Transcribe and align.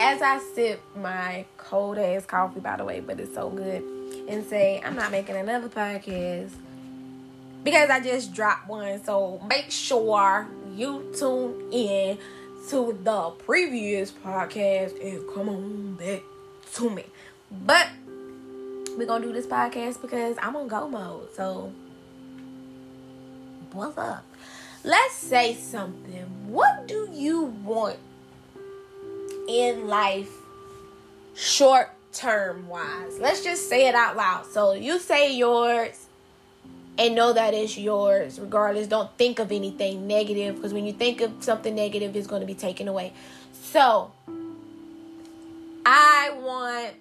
as 0.00 0.22
I 0.22 0.38
sip 0.38 0.80
my 0.96 1.44
cold 1.58 1.98
ass 1.98 2.24
coffee, 2.24 2.60
by 2.60 2.76
the 2.78 2.84
way, 2.84 3.00
but 3.00 3.20
it's 3.20 3.34
so 3.34 3.50
good, 3.50 3.82
and 4.28 4.44
say, 4.46 4.80
I'm 4.82 4.96
not 4.96 5.12
making 5.12 5.36
another 5.36 5.68
podcast 5.68 6.50
because 7.62 7.90
I 7.90 8.00
just 8.00 8.32
dropped 8.32 8.66
one. 8.66 9.04
So 9.04 9.40
make 9.46 9.70
sure 9.70 10.48
you 10.74 11.12
tune 11.16 11.70
in 11.70 12.18
to 12.70 12.98
the 13.02 13.30
previous 13.44 14.10
podcast 14.10 14.98
and 15.04 15.22
come 15.34 15.48
on 15.50 15.94
back 15.96 16.22
to 16.74 16.88
me. 16.88 17.04
But 17.50 17.88
we're 18.96 19.06
gonna 19.06 19.24
do 19.24 19.32
this 19.34 19.46
podcast 19.46 20.00
because 20.00 20.36
I'm 20.40 20.56
on 20.56 20.66
go 20.66 20.88
mode. 20.88 21.28
So 21.34 21.72
what's 23.72 23.98
up? 23.98 24.24
Let's 24.82 25.14
say 25.14 25.54
something. 25.54 26.24
What 26.48 26.88
do 26.88 27.06
you 27.12 27.44
want 27.64 27.98
in 29.50 29.88
life 29.88 30.30
short 31.34 31.90
term 32.12 32.68
wise? 32.68 33.18
Let's 33.18 33.42
just 33.42 33.68
say 33.68 33.88
it 33.88 33.94
out 33.94 34.16
loud. 34.16 34.46
So 34.46 34.72
you 34.72 34.98
say 34.98 35.34
yours 35.34 36.06
and 36.98 37.14
know 37.14 37.32
that 37.32 37.54
it's 37.54 37.76
yours 37.76 38.38
regardless. 38.38 38.86
Don't 38.86 39.10
think 39.16 39.38
of 39.38 39.50
anything 39.50 40.06
negative 40.06 40.56
because 40.56 40.72
when 40.72 40.86
you 40.86 40.92
think 40.92 41.20
of 41.20 41.32
something 41.40 41.74
negative, 41.74 42.14
it's 42.14 42.26
going 42.26 42.40
to 42.40 42.46
be 42.46 42.54
taken 42.54 42.88
away. 42.88 43.12
So 43.52 44.12
I 45.84 46.32
want 46.40 46.94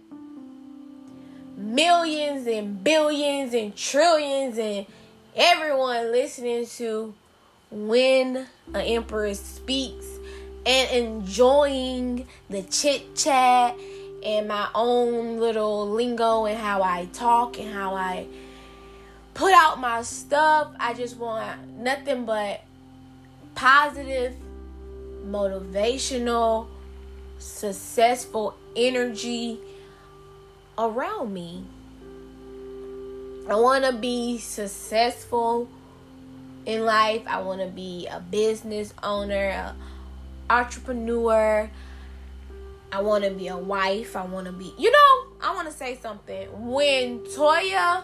millions 1.57 2.47
and 2.47 2.83
billions 2.83 3.53
and 3.53 3.75
trillions 3.75 4.57
and 4.57 4.85
everyone 5.35 6.11
listening 6.11 6.65
to 6.65 7.13
when 7.69 8.47
an 8.73 8.81
Empress 8.81 9.39
speaks 9.39 10.05
and 10.65 10.91
enjoying 10.91 12.27
the 12.49 12.63
chit 12.63 13.15
chat 13.15 13.75
and 14.23 14.47
my 14.47 14.67
own 14.75 15.39
little 15.39 15.89
lingo 15.89 16.45
and 16.45 16.57
how 16.57 16.81
I 16.83 17.05
talk 17.13 17.57
and 17.59 17.73
how 17.73 17.95
I 17.95 18.27
put 19.33 19.53
out 19.53 19.79
my 19.79 20.01
stuff. 20.01 20.71
I 20.79 20.93
just 20.93 21.17
want 21.17 21.67
nothing 21.77 22.25
but 22.25 22.61
positive, 23.55 24.35
motivational, 25.25 26.67
successful 27.37 28.55
energy 28.75 29.59
around 30.77 31.33
me. 31.33 31.63
I 33.49 33.55
want 33.55 33.85
to 33.85 33.93
be 33.93 34.37
successful 34.37 35.67
in 36.65 36.85
life. 36.85 37.23
I 37.25 37.41
want 37.41 37.61
to 37.61 37.67
be 37.67 38.07
a 38.07 38.19
business 38.19 38.93
owner, 39.01 39.49
a 39.49 39.75
entrepreneur. 40.49 41.69
I 42.91 43.01
want 43.01 43.23
to 43.23 43.31
be 43.31 43.47
a 43.47 43.57
wife. 43.57 44.15
I 44.15 44.25
want 44.25 44.47
to 44.47 44.51
be, 44.51 44.73
you 44.77 44.91
know, 44.91 45.27
I 45.41 45.53
want 45.53 45.67
to 45.67 45.73
say 45.73 45.97
something. 46.01 46.47
When 46.71 47.19
Toya 47.19 48.03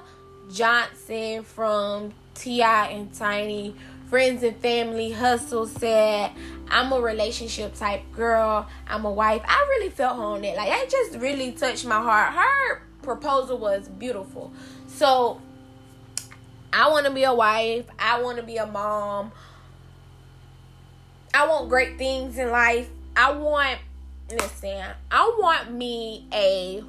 Johnson 0.51 1.43
from 1.43 2.13
T.I. 2.35 2.87
and 2.89 3.13
Tiny 3.13 3.75
Friends 4.09 4.43
and 4.43 4.55
Family 4.57 5.11
Hustle 5.11 5.65
said, 5.65 6.31
I'm 6.69 6.91
a 6.91 7.01
relationship 7.01 7.75
type 7.75 8.03
girl. 8.11 8.67
I'm 8.87 9.05
a 9.05 9.11
wife. 9.11 9.41
I 9.45 9.65
really 9.77 9.89
felt 9.89 10.19
on 10.19 10.43
it. 10.43 10.55
Like, 10.55 10.69
that 10.69 10.89
just 10.89 11.17
really 11.19 11.51
touched 11.51 11.85
my 11.85 11.99
heart. 11.99 12.33
Her 12.33 12.81
proposal 13.01 13.57
was 13.57 13.87
beautiful. 13.87 14.53
So, 14.87 15.41
I 16.71 16.89
want 16.89 17.07
to 17.07 17.11
be 17.11 17.23
a 17.23 17.33
wife. 17.33 17.85
I 17.97 18.21
want 18.21 18.37
to 18.37 18.43
be 18.43 18.57
a 18.57 18.67
mom. 18.67 19.31
I 21.35 21.45
want 21.47 21.67
great 21.67 21.97
things 21.97 22.37
in 22.37 22.49
life. 22.49 22.89
I 23.13 23.33
want, 23.33 23.79
listen, 24.31 24.85
I 25.11 25.35
want 25.37 25.69
me 25.69 26.25
a 26.31 26.81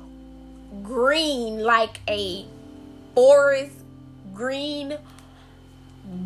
green, 0.85 1.65
like 1.65 1.99
a 2.09 2.47
forest 3.13 3.75
green 4.33 4.99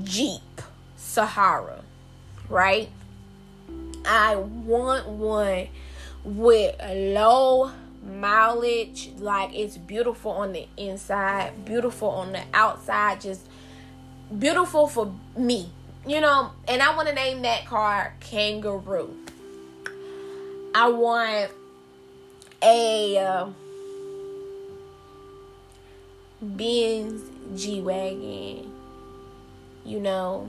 Jeep 0.05 0.61
Sahara, 0.97 1.81
right? 2.51 2.91
I 4.05 4.37
want 4.37 5.09
one 5.09 5.69
with 6.23 6.77
low 6.79 7.71
mileage, 8.05 9.13
like 9.17 9.55
it's 9.55 9.79
beautiful 9.79 10.33
on 10.33 10.53
the 10.53 10.69
inside, 10.77 11.65
beautiful 11.65 12.11
on 12.11 12.33
the 12.33 12.43
outside, 12.53 13.23
just 13.23 13.49
beautiful 14.39 14.87
for 14.89 15.11
me, 15.39 15.71
you 16.07 16.21
know. 16.21 16.53
And 16.69 16.83
I 16.83 16.95
want 16.97 17.09
to 17.09 17.15
name 17.15 17.43
that 17.43 17.67
car 17.67 18.15
Kangaroo. 18.21 19.17
I 20.75 20.89
want 20.89 21.51
a 22.63 23.19
uh, 23.19 23.49
Benz 26.41 27.23
G 27.61 27.81
Wagon, 27.81 28.73
you 29.85 30.01
know, 30.01 30.49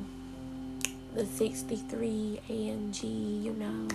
the 1.16 1.26
63 1.26 2.42
AMG, 2.50 3.44
you 3.44 3.54
know. 3.54 3.88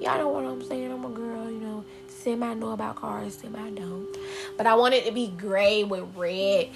Y'all 0.00 0.18
know 0.18 0.28
what 0.28 0.44
I'm 0.44 0.64
saying. 0.64 0.90
I'm 0.92 1.04
a 1.04 1.10
girl, 1.10 1.50
you 1.50 1.60
know. 1.60 1.84
Semi 2.08 2.54
know 2.54 2.72
about 2.72 2.96
cars, 2.96 3.38
semi 3.38 3.70
don't. 3.70 4.16
But 4.56 4.66
I 4.66 4.74
want 4.74 4.94
it 4.94 5.06
to 5.06 5.12
be 5.12 5.28
gray 5.28 5.84
with 5.84 6.04
red 6.16 6.68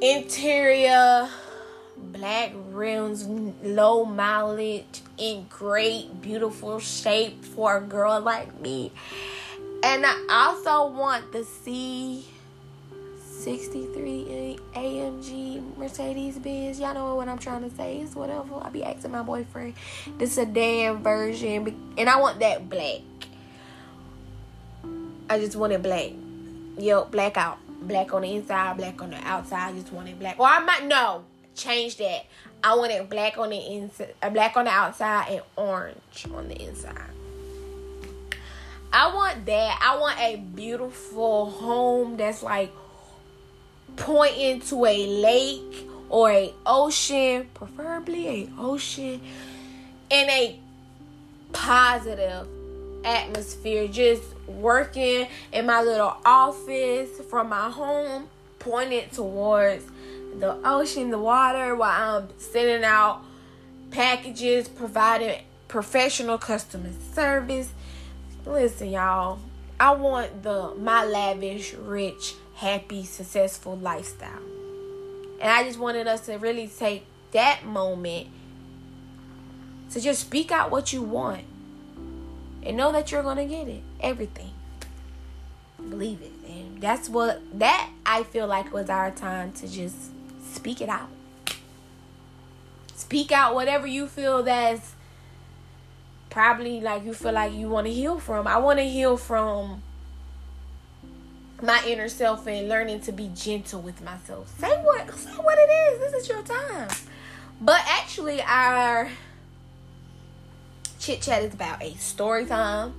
interior, 0.00 1.28
black 2.12 2.52
rims, 2.70 3.26
low 3.62 4.04
mileage, 4.04 5.02
in 5.16 5.46
great, 5.48 6.20
beautiful 6.20 6.78
shape 6.78 7.44
for 7.44 7.76
a 7.76 7.80
girl 7.80 8.20
like 8.20 8.60
me. 8.60 8.92
And 9.82 10.04
I 10.06 10.26
also 10.28 10.92
want 10.92 11.32
the 11.32 11.44
C 11.44 12.24
63 13.40 14.58
AMG 14.74 15.76
Mercedes 15.76 16.38
Benz. 16.38 16.80
Y'all 16.80 16.94
know 16.94 17.14
what 17.14 17.28
I'm 17.28 17.38
trying 17.38 17.68
to 17.68 17.74
say. 17.76 17.98
It's 17.98 18.14
whatever. 18.14 18.56
I 18.60 18.70
be 18.70 18.82
asking 18.82 19.12
my 19.12 19.22
boyfriend 19.22 19.74
the 20.18 20.26
sedan 20.26 21.02
version, 21.02 21.92
and 21.96 22.08
I 22.08 22.20
want 22.20 22.40
that 22.40 22.68
black. 22.68 23.00
I 25.30 25.38
just 25.38 25.56
want 25.56 25.72
it 25.72 25.82
black. 25.82 26.12
Yo, 26.78 27.04
black 27.04 27.36
out. 27.36 27.58
Black 27.80 28.12
on 28.12 28.22
the 28.22 28.34
inside, 28.34 28.76
black 28.76 29.00
on 29.00 29.10
the 29.10 29.18
outside. 29.18 29.68
I 29.68 29.72
just 29.72 29.92
want 29.92 30.08
it 30.08 30.18
black. 30.18 30.40
Or 30.40 30.46
I 30.46 30.58
might 30.58 30.84
no 30.86 31.24
change 31.58 31.96
that. 31.96 32.24
I 32.62 32.74
want 32.74 32.92
it 32.92 33.08
black 33.08 33.38
on 33.38 33.50
the 33.50 33.58
inside, 33.58 34.14
uh, 34.22 34.30
black 34.30 34.56
on 34.56 34.64
the 34.64 34.70
outside, 34.70 35.28
and 35.30 35.42
orange 35.56 36.26
on 36.34 36.48
the 36.48 36.60
inside. 36.60 37.10
I 38.92 39.14
want 39.14 39.44
that. 39.46 39.78
I 39.82 39.98
want 39.98 40.18
a 40.18 40.36
beautiful 40.36 41.50
home 41.50 42.16
that's 42.16 42.42
like 42.42 42.72
pointing 43.96 44.60
to 44.62 44.86
a 44.86 45.06
lake 45.06 45.86
or 46.08 46.30
a 46.30 46.54
ocean, 46.64 47.48
preferably 47.52 48.28
a 48.28 48.48
ocean, 48.58 49.20
in 50.10 50.30
a 50.30 50.58
positive 51.52 52.48
atmosphere. 53.04 53.88
Just 53.88 54.22
working 54.46 55.28
in 55.52 55.66
my 55.66 55.82
little 55.82 56.16
office 56.24 57.10
from 57.28 57.50
my 57.50 57.70
home, 57.70 58.28
pointed 58.58 59.12
towards 59.12 59.84
the 60.38 60.56
ocean, 60.64 61.10
the 61.10 61.18
water, 61.18 61.74
while 61.74 62.20
I'm 62.20 62.28
sending 62.38 62.84
out 62.84 63.22
packages, 63.90 64.68
providing 64.68 65.40
professional 65.68 66.38
customer 66.38 66.90
service. 67.12 67.70
Listen, 68.46 68.90
y'all, 68.90 69.38
I 69.78 69.92
want 69.92 70.42
the 70.42 70.74
my 70.76 71.04
lavish, 71.04 71.74
rich 71.74 72.34
happy, 72.54 73.04
successful 73.04 73.76
lifestyle. 73.76 74.42
And 75.40 75.50
I 75.52 75.62
just 75.62 75.78
wanted 75.78 76.08
us 76.08 76.26
to 76.26 76.36
really 76.38 76.66
take 76.66 77.04
that 77.30 77.64
moment 77.64 78.26
to 79.90 80.00
just 80.00 80.22
speak 80.22 80.50
out 80.50 80.70
what 80.70 80.92
you 80.92 81.02
want 81.02 81.44
and 82.64 82.76
know 82.76 82.90
that 82.90 83.12
you're 83.12 83.22
going 83.22 83.36
to 83.36 83.44
get 83.44 83.68
it. 83.68 83.82
Everything. 84.00 84.50
Believe 85.76 86.20
it. 86.20 86.32
And 86.50 86.80
that's 86.80 87.08
what, 87.08 87.40
that 87.58 87.90
I 88.04 88.24
feel 88.24 88.48
like 88.48 88.72
was 88.72 88.90
our 88.90 89.12
time 89.12 89.52
to 89.52 89.68
just 89.68 90.10
speak 90.52 90.80
it 90.80 90.88
out. 90.88 91.08
Speak 92.94 93.32
out 93.32 93.54
whatever 93.54 93.86
you 93.86 94.06
feel 94.06 94.42
that's 94.42 94.94
probably 96.30 96.80
like 96.80 97.04
you 97.04 97.14
feel 97.14 97.32
like 97.32 97.52
you 97.52 97.68
want 97.68 97.86
to 97.86 97.92
heal 97.92 98.18
from. 98.18 98.46
I 98.46 98.58
want 98.58 98.78
to 98.78 98.84
heal 98.84 99.16
from 99.16 99.82
my 101.62 101.82
inner 101.86 102.08
self 102.08 102.46
and 102.46 102.68
learning 102.68 103.00
to 103.02 103.12
be 103.12 103.30
gentle 103.34 103.80
with 103.80 104.02
myself. 104.02 104.52
Say 104.58 104.76
what 104.82 105.12
say 105.14 105.30
what 105.32 105.58
it 105.58 105.70
is. 105.70 106.00
This 106.00 106.22
is 106.22 106.28
your 106.28 106.42
time. 106.42 106.88
But 107.60 107.80
actually 107.86 108.40
our 108.42 109.10
chit 111.00 111.22
chat 111.22 111.42
is 111.42 111.54
about 111.54 111.82
a 111.82 111.94
story 111.94 112.46
time 112.46 112.92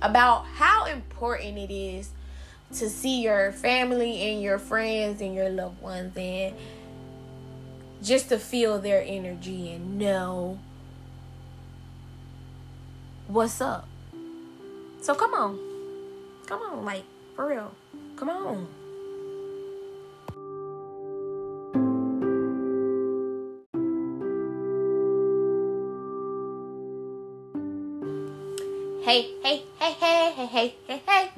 about 0.00 0.44
how 0.46 0.86
important 0.86 1.58
it 1.58 1.72
is 1.72 2.10
to 2.74 2.88
see 2.88 3.22
your 3.22 3.52
family 3.52 4.30
and 4.30 4.42
your 4.42 4.58
friends 4.58 5.20
and 5.20 5.34
your 5.34 5.50
loved 5.50 5.80
ones 5.82 6.16
and 6.16 6.54
just 8.02 8.28
to 8.30 8.38
feel 8.38 8.78
their 8.78 9.02
energy 9.06 9.70
and 9.70 9.98
know 9.98 10.58
what's 13.28 13.60
up. 13.60 13.86
So 15.00 15.14
come 15.14 15.34
on. 15.34 15.58
Come 16.46 16.60
on, 16.62 16.84
like, 16.84 17.04
for 17.36 17.46
real. 17.46 17.72
Come 18.16 18.28
on. 18.28 18.66
Hey, 29.04 29.30
hey, 29.42 29.62
hey, 29.78 29.92
hey, 29.92 30.32
hey, 30.32 30.46
hey, 30.46 30.74
hey, 30.86 31.02
hey. 31.06 31.30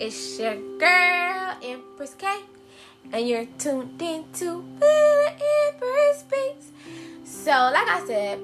It's 0.00 0.38
your 0.38 0.56
girl, 0.78 1.56
Empress 1.62 2.14
K, 2.14 2.40
and 3.12 3.28
you're 3.28 3.46
tuned 3.58 4.00
into 4.00 4.64
the 4.78 5.32
Empress 5.68 6.20
Speaks. 6.20 6.70
So, 7.24 7.50
like 7.50 7.88
I 7.88 8.04
said, 8.06 8.40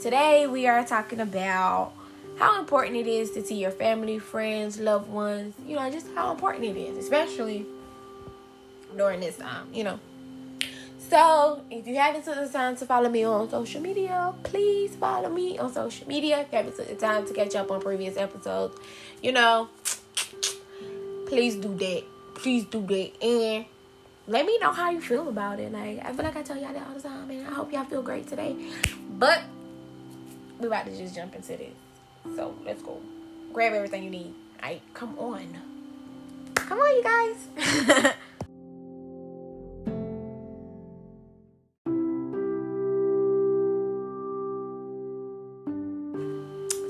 today 0.00 0.46
we 0.46 0.66
are 0.66 0.84
talking 0.84 1.20
about 1.20 1.92
how 2.38 2.58
important 2.58 2.96
it 2.96 3.06
is 3.06 3.30
to 3.32 3.44
see 3.44 3.56
your 3.56 3.70
family, 3.70 4.18
friends, 4.18 4.78
loved 4.78 5.10
ones, 5.10 5.54
you 5.66 5.76
know, 5.76 5.90
just 5.90 6.06
how 6.14 6.32
important 6.32 6.64
it 6.64 6.76
is, 6.76 6.98
especially 6.98 7.66
during 8.96 9.20
this 9.20 9.36
time, 9.36 9.68
you 9.72 9.84
know. 9.84 10.00
So, 10.98 11.62
if 11.70 11.86
you 11.86 11.96
haven't 11.96 12.24
took 12.24 12.36
the 12.36 12.48
time 12.48 12.76
to 12.76 12.86
follow 12.86 13.08
me 13.08 13.24
on 13.24 13.50
social 13.50 13.80
media, 13.80 14.32
please 14.42 14.94
follow 14.96 15.28
me 15.28 15.58
on 15.58 15.72
social 15.72 16.06
media. 16.06 16.40
If 16.40 16.52
you 16.52 16.58
haven't 16.58 16.76
took 16.76 16.88
the 16.88 16.94
time 16.94 17.26
to 17.26 17.34
catch 17.34 17.56
up 17.56 17.70
on 17.70 17.80
previous 17.80 18.16
episodes, 18.16 18.78
you 19.22 19.32
know, 19.32 19.68
please 21.26 21.56
do 21.56 21.74
that. 21.78 22.04
Please 22.34 22.64
do 22.66 22.80
that. 22.86 23.22
And 23.22 23.64
let 24.30 24.46
me 24.46 24.56
know 24.58 24.72
how 24.72 24.90
you 24.90 25.00
feel 25.00 25.28
about 25.28 25.58
it. 25.58 25.72
Like, 25.72 25.98
I 26.06 26.12
feel 26.12 26.24
like 26.24 26.36
I 26.36 26.42
tell 26.42 26.56
y'all 26.56 26.72
that 26.72 26.86
all 26.86 26.94
the 26.94 27.02
time, 27.02 27.28
and 27.30 27.48
I 27.48 27.50
hope 27.50 27.72
y'all 27.72 27.84
feel 27.84 28.00
great 28.00 28.28
today. 28.28 28.54
But, 29.18 29.42
we 30.60 30.68
about 30.68 30.86
to 30.86 30.96
just 30.96 31.16
jump 31.16 31.34
into 31.34 31.56
this. 31.56 31.74
So 32.36 32.54
let's 32.64 32.80
go. 32.80 33.00
Grab 33.52 33.72
everything 33.72 34.04
you 34.04 34.10
need. 34.10 34.32
I 34.62 34.80
come 34.94 35.18
on. 35.18 35.58
Come 36.54 36.78
on, 36.78 36.96
you 36.96 37.02
guys. 37.02 38.14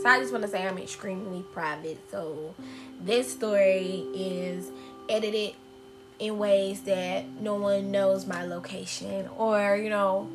So 0.03 0.09
I 0.09 0.19
just 0.19 0.33
want 0.33 0.43
to 0.45 0.49
say 0.49 0.67
I'm 0.67 0.79
extremely 0.79 1.43
private. 1.53 1.99
So 2.11 2.55
this 3.03 3.31
story 3.31 4.07
is 4.15 4.71
edited 5.11 5.53
in 6.21 6.39
ways 6.39 6.83
that 6.83 7.25
no 7.41 7.55
one 7.55 7.91
knows 7.91 8.27
my 8.27 8.45
location 8.45 9.29
or, 9.37 9.77
you 9.77 9.89
know, 9.89 10.29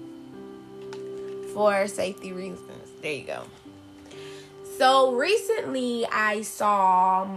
for 1.53 1.87
safety 1.87 2.33
reasons. 2.33 2.89
There 3.01 3.13
you 3.13 3.23
go. 3.23 3.43
So 4.77 5.13
recently 5.13 6.05
I 6.11 6.41
saw 6.41 7.27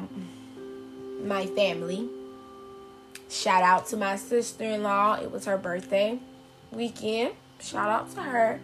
my 1.23 1.47
family. 1.47 2.09
Shout 3.29 3.63
out 3.63 3.87
to 3.89 3.97
my 3.97 4.17
sister 4.17 4.65
in 4.65 4.83
law. 4.83 5.15
It 5.15 5.31
was 5.31 5.45
her 5.45 5.59
birthday 5.59 6.19
weekend. 6.73 7.35
Shout 7.61 7.89
out 7.89 8.11
to 8.15 8.23
her. 8.23 8.61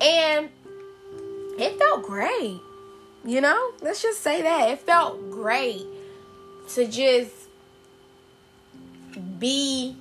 And 0.00 0.48
it 1.58 1.78
felt 1.78 2.02
great. 2.04 2.58
You 3.24 3.40
know, 3.42 3.72
let's 3.82 4.00
just 4.00 4.22
say 4.22 4.40
that. 4.42 4.70
It 4.70 4.80
felt 4.80 5.30
great 5.30 5.84
to 6.70 6.86
just 6.86 7.37
be 9.38 9.96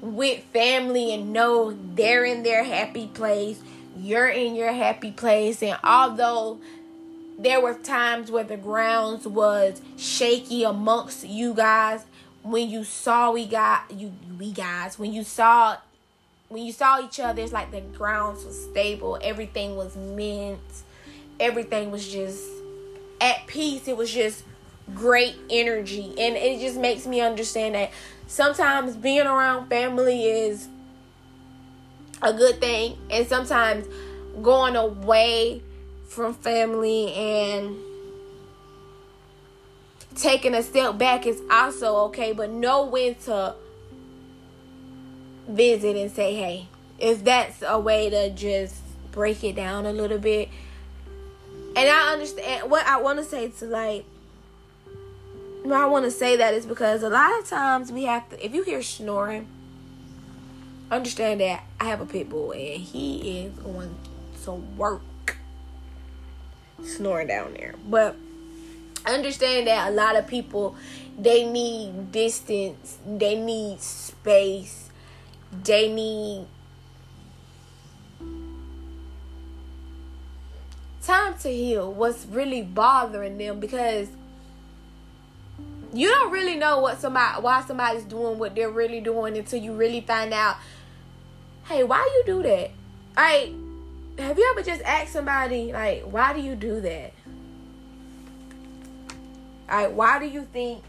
with 0.00 0.42
family 0.52 1.14
and 1.14 1.32
know 1.32 1.76
they're 1.94 2.24
in 2.24 2.42
their 2.42 2.64
happy 2.64 3.06
place 3.06 3.60
you're 3.96 4.28
in 4.28 4.54
your 4.54 4.72
happy 4.72 5.12
place. 5.12 5.62
And 5.62 5.78
although 5.84 6.58
there 7.38 7.60
were 7.60 7.74
times 7.74 8.30
where 8.30 8.44
the 8.44 8.56
grounds 8.56 9.26
was 9.26 9.80
shaky 9.96 10.64
amongst 10.64 11.26
you 11.26 11.54
guys 11.54 12.04
when 12.42 12.68
you 12.68 12.84
saw 12.84 13.32
we 13.32 13.46
got 13.46 13.90
you 13.90 14.12
we 14.38 14.52
guys 14.52 14.98
when 14.98 15.12
you 15.12 15.24
saw 15.24 15.76
when 16.48 16.62
you 16.62 16.72
saw 16.72 17.02
each 17.02 17.18
other 17.18 17.42
it's 17.42 17.52
like 17.52 17.70
the 17.70 17.80
grounds 17.80 18.44
was 18.44 18.62
stable. 18.70 19.18
Everything 19.22 19.76
was 19.76 19.96
mint. 19.96 20.60
Everything 21.40 21.90
was 21.90 22.06
just 22.06 22.44
at 23.20 23.46
peace. 23.46 23.88
It 23.88 23.96
was 23.96 24.12
just 24.12 24.44
great 24.94 25.34
energy. 25.50 26.14
And 26.18 26.36
it 26.36 26.60
just 26.60 26.78
makes 26.78 27.06
me 27.06 27.20
understand 27.20 27.74
that 27.74 27.90
sometimes 28.26 28.96
being 28.96 29.26
around 29.26 29.68
family 29.68 30.24
is 30.24 30.68
a 32.22 32.32
good 32.32 32.60
thing 32.60 32.96
and 33.10 33.26
sometimes 33.26 33.86
going 34.42 34.76
away 34.76 35.62
from 36.08 36.34
family 36.34 37.12
and 37.12 37.76
taking 40.14 40.54
a 40.54 40.62
step 40.62 40.96
back 40.96 41.26
is 41.26 41.40
also 41.50 41.96
okay 42.06 42.32
but 42.32 42.50
know 42.50 42.86
when 42.86 43.14
to 43.16 43.54
visit 45.48 45.96
and 45.96 46.10
say 46.10 46.34
hey 46.34 46.68
if 46.98 47.24
that's 47.24 47.62
a 47.66 47.78
way 47.78 48.08
to 48.08 48.30
just 48.30 48.76
break 49.14 49.44
it 49.44 49.54
down 49.56 49.86
a 49.86 49.92
little 49.92 50.18
bit. 50.18 50.48
And 51.76 51.88
i 51.88 52.12
understand 52.12 52.70
what 52.70 52.86
i 52.86 53.00
want 53.00 53.18
to 53.18 53.24
say 53.24 53.48
to 53.48 53.64
like 53.66 54.04
I 55.72 55.86
want 55.86 56.04
to 56.04 56.10
say 56.10 56.36
that 56.36 56.54
is 56.54 56.66
because 56.66 57.02
a 57.02 57.08
lot 57.08 57.38
of 57.38 57.48
times 57.48 57.90
we 57.90 58.04
have 58.04 58.28
to 58.30 58.44
if 58.44 58.54
you 58.54 58.62
hear 58.62 58.82
snoring 58.82 59.48
understand 60.90 61.40
that 61.40 61.64
I 61.80 61.84
have 61.86 62.00
a 62.00 62.06
pit 62.06 62.28
bull 62.28 62.52
and 62.52 62.80
he 62.80 63.44
is 63.44 63.58
going 63.58 63.94
to 64.44 64.52
work 64.52 65.02
snoring 66.82 67.28
down 67.28 67.54
there. 67.54 67.74
But 67.88 68.16
understand 69.06 69.66
that 69.66 69.88
a 69.88 69.90
lot 69.90 70.16
of 70.16 70.26
people 70.26 70.76
they 71.18 71.46
need 71.46 72.10
distance, 72.12 72.98
they 73.06 73.36
need 73.36 73.80
space, 73.80 74.90
they 75.62 75.92
need 75.92 76.46
time 81.02 81.36
to 81.38 81.48
heal 81.48 81.92
what's 81.92 82.24
really 82.26 82.62
bothering 82.62 83.38
them 83.38 83.60
because 83.60 84.08
you 85.94 86.08
don't 86.08 86.32
really 86.32 86.56
know 86.56 86.80
what 86.80 87.00
somebody 87.00 87.40
why 87.40 87.62
somebody's 87.62 88.04
doing 88.04 88.38
what 88.38 88.54
they're 88.54 88.70
really 88.70 89.00
doing 89.00 89.36
until 89.36 89.60
you 89.60 89.74
really 89.74 90.00
find 90.00 90.34
out 90.34 90.56
hey, 91.66 91.82
why 91.82 91.98
you 92.14 92.22
do 92.26 92.42
that? 92.42 92.70
Like, 93.16 93.52
have 94.18 94.38
you 94.38 94.48
ever 94.50 94.62
just 94.62 94.82
asked 94.82 95.12
somebody, 95.12 95.72
like, 95.72 96.02
why 96.02 96.32
do 96.32 96.40
you 96.40 96.54
do 96.54 96.80
that? 96.80 97.12
Like, 99.68 99.92
why 99.92 100.18
do 100.18 100.26
you 100.26 100.42
think 100.52 100.84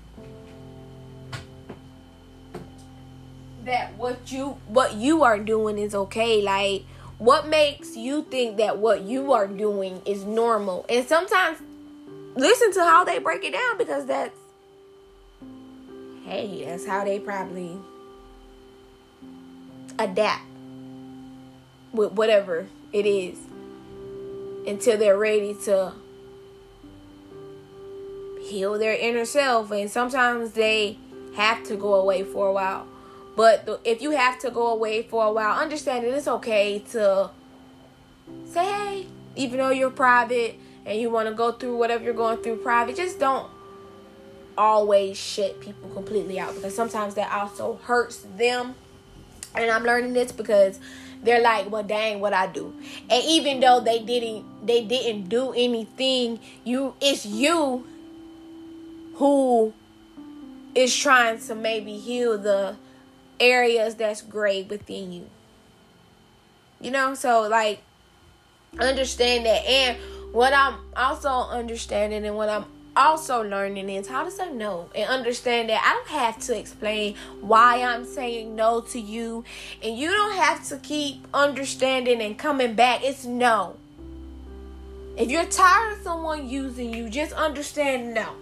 that 3.63 3.95
what 3.95 4.31
you 4.31 4.57
what 4.67 4.93
you 4.93 5.23
are 5.23 5.39
doing 5.39 5.77
is 5.77 5.95
okay? 5.95 6.41
Like, 6.41 6.83
what 7.17 7.47
makes 7.47 7.95
you 7.95 8.23
think 8.23 8.57
that 8.57 8.77
what 8.77 9.01
you 9.01 9.31
are 9.31 9.47
doing 9.47 10.01
is 10.05 10.23
normal? 10.25 10.85
And 10.89 11.07
sometimes 11.07 11.59
listen 12.35 12.73
to 12.73 12.81
how 12.81 13.05
they 13.05 13.19
break 13.19 13.43
it 13.45 13.53
down 13.53 13.77
because 13.77 14.05
that's 14.05 14.37
hey, 16.25 16.65
that's 16.65 16.85
how 16.85 17.03
they 17.03 17.19
probably 17.19 17.77
adapt 19.97 20.43
with 21.93 22.11
whatever 22.13 22.67
it 22.91 23.05
is 23.05 23.37
until 24.67 24.97
they're 24.97 25.17
ready 25.17 25.53
to 25.53 25.93
heal 28.41 28.77
their 28.77 28.93
inner 28.93 29.25
self. 29.25 29.71
And 29.71 29.89
sometimes 29.89 30.51
they 30.51 30.97
have 31.35 31.63
to 31.65 31.75
go 31.75 31.93
away 31.93 32.23
for 32.23 32.47
a 32.47 32.53
while. 32.53 32.87
But 33.35 33.81
if 33.83 34.01
you 34.01 34.11
have 34.11 34.39
to 34.39 34.49
go 34.49 34.67
away 34.67 35.03
for 35.03 35.25
a 35.25 35.31
while 35.31 35.59
understand 35.59 36.05
that 36.05 36.13
it's 36.13 36.27
okay 36.27 36.79
to 36.91 37.29
say 38.45 38.63
hey 38.65 39.05
even 39.35 39.59
though 39.59 39.69
you're 39.69 39.89
private 39.89 40.57
and 40.85 40.99
you 40.99 41.09
want 41.09 41.27
to 41.27 41.35
go 41.35 41.51
through 41.51 41.77
whatever 41.77 42.03
you're 42.03 42.13
going 42.13 42.37
through 42.37 42.55
private 42.57 42.95
just 42.95 43.19
don't 43.19 43.49
always 44.57 45.17
shut 45.17 45.59
people 45.59 45.89
completely 45.89 46.39
out 46.39 46.55
because 46.55 46.75
sometimes 46.75 47.15
that 47.15 47.31
also 47.31 47.79
hurts 47.83 48.25
them 48.37 48.75
and 49.53 49.69
i'm 49.71 49.83
learning 49.83 50.13
this 50.13 50.31
because 50.31 50.79
they're 51.25 51.41
like, 51.41 51.71
well, 51.71 51.83
dang, 51.83 52.19
what 52.19 52.33
I 52.33 52.47
do. 52.47 52.73
And 53.09 53.23
even 53.25 53.59
though 53.59 53.79
they 53.79 53.99
didn't, 53.99 54.65
they 54.65 54.85
didn't 54.85 55.27
do 55.27 55.51
anything. 55.53 56.39
You, 56.63 56.93
it's 57.01 57.25
you 57.25 57.85
who 59.15 59.73
is 60.75 60.95
trying 60.95 61.39
to 61.39 61.55
maybe 61.55 61.97
heal 61.97 62.37
the 62.37 62.75
areas 63.39 63.95
that's 63.95 64.21
gray 64.21 64.63
within 64.63 65.11
you. 65.11 65.29
You 66.79 66.91
know, 66.91 67.15
so 67.15 67.47
like 67.47 67.81
understand 68.79 69.47
that. 69.47 69.65
And 69.65 69.97
what 70.31 70.53
I'm 70.53 70.75
also 70.95 71.29
understanding 71.29 72.23
and 72.25 72.35
what 72.35 72.49
I'm 72.49 72.65
also 72.95 73.43
learning 73.43 73.89
is 73.89 74.07
how 74.07 74.23
to 74.23 74.31
say 74.31 74.51
no 74.51 74.89
and 74.95 75.09
understand 75.09 75.69
that 75.69 75.81
I 75.83 75.93
don't 75.93 76.19
have 76.19 76.39
to 76.47 76.57
explain 76.57 77.15
why 77.41 77.81
I'm 77.81 78.05
saying 78.05 78.55
no 78.55 78.81
to 78.81 78.99
you 78.99 79.43
and 79.83 79.97
you 79.97 80.09
don't 80.11 80.35
have 80.35 80.67
to 80.69 80.77
keep 80.77 81.25
understanding 81.33 82.21
and 82.21 82.37
coming 82.37 82.73
back. 82.73 83.03
It's 83.03 83.25
no. 83.25 83.77
If 85.17 85.29
you're 85.29 85.45
tired 85.45 85.93
of 85.97 86.03
someone 86.03 86.49
using 86.49 86.93
you, 86.93 87.09
just 87.09 87.33
understand 87.33 88.13
no. 88.13 88.33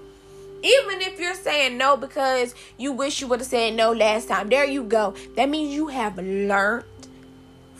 Even 0.63 1.01
if 1.01 1.19
you're 1.19 1.35
saying 1.35 1.77
no 1.77 1.97
because 1.97 2.55
you 2.77 2.93
wish 2.93 3.21
you 3.21 3.27
would 3.27 3.41
have 3.41 3.47
said 3.47 3.73
no 3.73 3.91
last 3.91 4.29
time, 4.29 4.49
there 4.49 4.65
you 4.65 4.83
go. 4.83 5.13
That 5.35 5.49
means 5.49 5.73
you 5.73 5.87
have 5.87 6.17
learned 6.17 6.85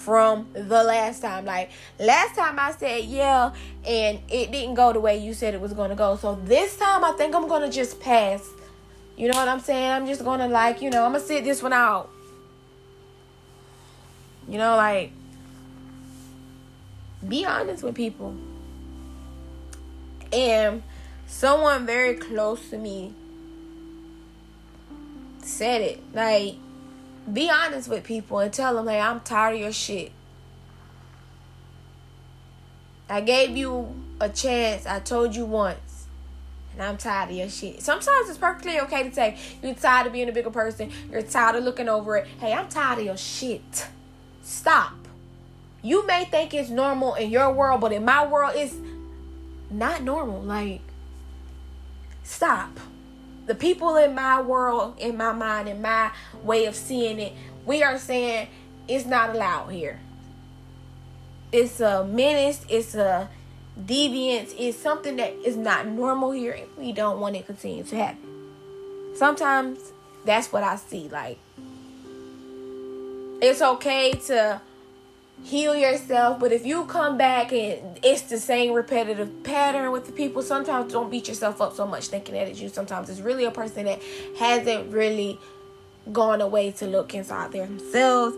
from 0.04 0.48
the 0.54 0.84
last 0.84 1.22
time. 1.22 1.46
Like 1.46 1.72
last 2.00 2.36
time 2.36 2.60
I 2.60 2.72
said 2.72 3.06
yeah 3.06 3.54
and 3.86 4.20
it 4.30 4.52
didn't 4.52 4.76
go 4.76 4.94
the 4.94 5.00
way 5.00 5.18
you 5.18 5.34
said 5.34 5.54
it 5.54 5.62
was 5.62 5.74
going 5.74 5.90
to 5.90 5.96
go. 5.96 6.16
So 6.18 6.36
this 6.44 6.78
time 6.78 7.04
I 7.04 7.14
think 7.14 7.34
I'm 7.34 7.48
going 7.48 7.62
to 7.62 7.70
just 7.70 8.00
pass. 8.00 8.48
You 9.16 9.32
know 9.32 9.38
what 9.38 9.48
I'm 9.48 9.60
saying? 9.60 9.92
I'm 9.92 10.08
just 10.08 10.24
going 10.24 10.40
to 10.40 10.48
like, 10.48 10.82
you 10.82 10.90
know, 10.90 11.06
I'm 11.06 11.12
going 11.12 11.22
to 11.22 11.28
sit 11.28 11.44
this 11.44 11.62
one 11.62 11.74
out. 11.74 12.10
You 14.48 14.58
know 14.58 14.76
like 14.76 15.12
be 17.28 17.46
honest 17.46 17.84
with 17.84 17.96
people. 17.96 18.36
And 20.32 20.84
someone 21.28 21.86
very 21.86 22.16
close 22.16 22.70
to 22.72 22.78
me 22.78 23.14
said 25.40 25.82
it. 25.82 26.04
Like, 26.14 26.56
be 27.32 27.50
honest 27.50 27.88
with 27.88 28.04
people 28.04 28.40
and 28.40 28.52
tell 28.52 28.76
them, 28.76 28.88
hey, 28.88 29.00
I'm 29.00 29.22
tired 29.22 29.56
of 29.56 29.62
your 29.62 29.72
shit. 29.72 30.12
I 33.10 33.22
gave 33.22 33.56
you 33.56 33.94
a 34.20 34.30
chance. 34.30 34.86
I 34.86 35.00
told 35.00 35.36
you 35.36 35.46
once. 35.46 36.08
And 36.74 36.82
I'm 36.82 36.98
tired 36.98 37.30
of 37.30 37.36
your 37.36 37.50
shit. 37.50 37.82
Sometimes 37.82 38.30
it's 38.30 38.38
perfectly 38.38 38.80
okay 38.80 39.04
to 39.04 39.14
say, 39.14 39.38
you're 39.62 39.76
tired 39.76 40.08
of 40.08 40.14
being 40.14 40.28
a 40.28 40.32
bigger 40.32 40.50
person. 40.50 40.92
You're 41.12 41.22
tired 41.22 41.56
of 41.56 41.64
looking 41.64 41.88
over 41.88 42.18
it. 42.18 42.28
Hey, 42.40 42.52
I'm 42.52 42.68
tired 42.68 43.00
of 43.00 43.06
your 43.06 43.18
shit. 43.18 43.88
Stop. 44.42 44.94
You 45.84 46.06
may 46.08 46.26
think 46.26 46.54
it's 46.54 46.70
normal 46.70 47.14
in 47.16 47.30
your 47.30 47.52
world, 47.52 47.82
but 47.82 47.92
in 47.92 48.04
my 48.04 48.26
world, 48.26 48.54
it's 48.56 48.76
not 49.70 50.02
normal. 50.02 50.42
Like, 50.42 50.82
stop. 52.24 52.80
The 53.46 53.56
people 53.56 53.98
in 53.98 54.16
my 54.16 54.42
world, 54.42 54.96
in 55.00 55.18
my 55.18 55.34
mind, 55.34 55.68
in 55.68 55.82
my 55.82 56.12
way 56.44 56.66
of 56.66 56.76
seeing 56.76 57.20
it, 57.20 57.34
we 57.66 57.84
are 57.84 57.98
saying 57.98 58.48
it's 58.88 59.06
not 59.06 59.32
allowed 59.32 59.68
here. 59.68 60.00
It's 61.52 61.80
a 61.80 62.06
menace, 62.06 62.66
it's 62.70 62.96
a 62.96 63.30
deviance, 63.80 64.54
it's 64.58 64.78
something 64.78 65.18
that 65.18 65.34
is 65.46 65.58
not 65.58 65.88
normal 65.88 66.32
here, 66.32 66.54
and 66.54 66.68
we 66.78 66.94
don't 66.94 67.20
want 67.20 67.36
it 67.36 67.40
to 67.40 67.46
continue 67.46 67.84
to 67.84 67.96
happen. 67.96 68.30
Sometimes 69.16 69.80
that's 70.26 70.52
what 70.52 70.64
I 70.64 70.78
see. 70.78 71.10
Like, 71.10 71.38
it's 73.42 73.62
okay 73.62 74.14
to 74.28 74.62
heal 75.44 75.76
yourself. 75.76 76.40
But 76.40 76.52
if 76.52 76.66
you 76.66 76.86
come 76.86 77.18
back 77.18 77.52
and 77.52 78.00
it's 78.04 78.24
the 78.24 78.40
same 78.40 78.74
repetitive 78.74 79.44
pattern 79.44 79.92
with 79.92 80.06
the 80.06 80.12
people, 80.12 80.42
sometimes 80.42 80.92
don't 80.92 81.12
beat 81.12 81.28
yourself 81.28 81.62
up 81.62 81.76
so 81.76 81.86
much 81.86 82.08
thinking 82.08 82.36
that 82.36 82.48
it's 82.48 82.60
you. 82.60 82.70
Sometimes 82.70 83.10
it's 83.10 83.20
really 83.20 83.46
a 83.46 83.52
person 83.52 83.86
that 83.86 84.02
hasn't 84.38 84.92
really 84.92 85.40
gone 86.12 86.42
away 86.42 86.72
to 86.72 86.88
look 86.88 87.14
inside 87.14 87.52
themselves. 87.52 88.36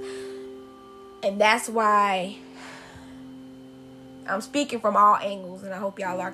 And 1.23 1.39
that's 1.39 1.69
why 1.69 2.37
I'm 4.27 4.41
speaking 4.41 4.79
from 4.79 4.95
all 4.97 5.15
angles, 5.15 5.63
and 5.63 5.73
I 5.73 5.77
hope 5.77 5.99
y'all 5.99 6.19
are 6.21 6.33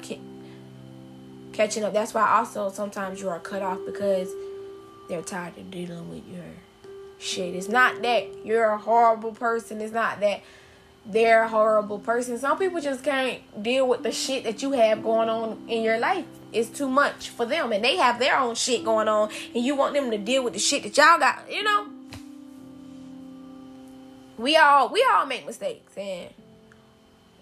catching 1.53 1.83
up. 1.83 1.93
That's 1.93 2.13
why 2.13 2.29
also 2.29 2.69
sometimes 2.69 3.21
you 3.21 3.29
are 3.29 3.39
cut 3.39 3.61
off 3.61 3.79
because 3.85 4.29
they're 5.07 5.21
tired 5.21 5.57
of 5.57 5.69
dealing 5.71 6.09
with 6.09 6.27
your 6.27 6.43
shit. 7.19 7.55
It's 7.55 7.67
not 7.67 8.01
that 8.01 8.45
you're 8.45 8.69
a 8.69 8.77
horrible 8.77 9.31
person. 9.31 9.81
It's 9.81 9.93
not 9.93 10.19
that 10.21 10.41
they're 11.05 11.43
a 11.43 11.47
horrible 11.47 11.99
person. 11.99 12.37
Some 12.37 12.57
people 12.57 12.79
just 12.79 13.03
can't 13.03 13.41
deal 13.61 13.87
with 13.87 14.03
the 14.03 14.11
shit 14.11 14.43
that 14.43 14.61
you 14.61 14.71
have 14.73 15.03
going 15.03 15.29
on 15.29 15.65
in 15.67 15.83
your 15.83 15.97
life. 15.97 16.25
It's 16.53 16.69
too 16.69 16.89
much 16.89 17.29
for 17.29 17.45
them, 17.45 17.71
and 17.71 17.83
they 17.83 17.95
have 17.97 18.19
their 18.19 18.37
own 18.37 18.55
shit 18.55 18.83
going 18.83 19.07
on, 19.07 19.29
and 19.55 19.63
you 19.63 19.75
want 19.75 19.93
them 19.93 20.11
to 20.11 20.17
deal 20.17 20.43
with 20.43 20.53
the 20.53 20.59
shit 20.59 20.83
that 20.83 20.97
y'all 20.97 21.17
got. 21.17 21.51
You 21.51 21.63
know, 21.63 21.87
we 24.37 24.57
all 24.57 24.89
we 24.89 25.05
all 25.11 25.25
make 25.25 25.45
mistakes, 25.45 25.97
and 25.97 26.29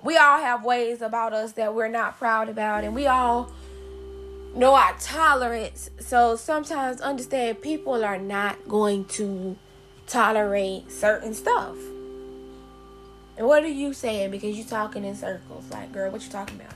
we 0.04 0.16
all 0.16 0.40
have 0.40 0.64
ways 0.64 1.02
about 1.02 1.34
us 1.34 1.54
that 1.54 1.74
we're 1.74 1.90
not 1.90 2.18
proud 2.18 2.50
about, 2.50 2.84
and 2.84 2.94
we 2.94 3.08
all 3.08 3.52
know 4.56 4.76
our 4.76 4.96
tolerance. 5.00 5.90
So 6.00 6.36
sometimes 6.36 7.02
understand 7.02 7.62
people 7.62 8.04
are 8.04 8.18
not 8.18 8.68
going 8.68 9.06
to 9.06 9.58
tolerate 10.08 10.92
certain 10.92 11.34
stuff. 11.34 11.76
And 13.40 13.48
what 13.48 13.64
are 13.64 13.70
you 13.70 13.94
saying? 13.94 14.32
Because 14.32 14.58
you're 14.58 14.68
talking 14.68 15.06
in 15.06 15.16
circles. 15.16 15.64
Like, 15.72 15.94
girl, 15.94 16.12
what 16.12 16.22
you 16.22 16.30
talking 16.30 16.60
about? 16.60 16.74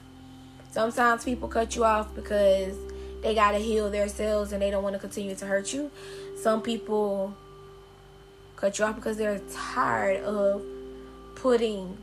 Sometimes 0.72 1.26
people 1.26 1.50
cut 1.50 1.76
you 1.76 1.84
off 1.84 2.16
because 2.16 2.78
they 3.22 3.36
gotta 3.36 3.58
heal 3.58 3.92
themselves 3.92 4.54
and 4.54 4.62
they 4.62 4.72
don't 4.72 4.82
want 4.82 4.94
to 4.96 5.00
continue 5.00 5.36
to 5.36 5.46
hurt 5.46 5.74
you. 5.74 5.92
Some 6.42 6.62
people 6.62 7.36
cut 8.56 8.80
you 8.80 8.86
off 8.86 8.96
because 8.96 9.18
they're 9.18 9.42
tired 9.52 10.24
of 10.24 10.64
putting 11.36 11.98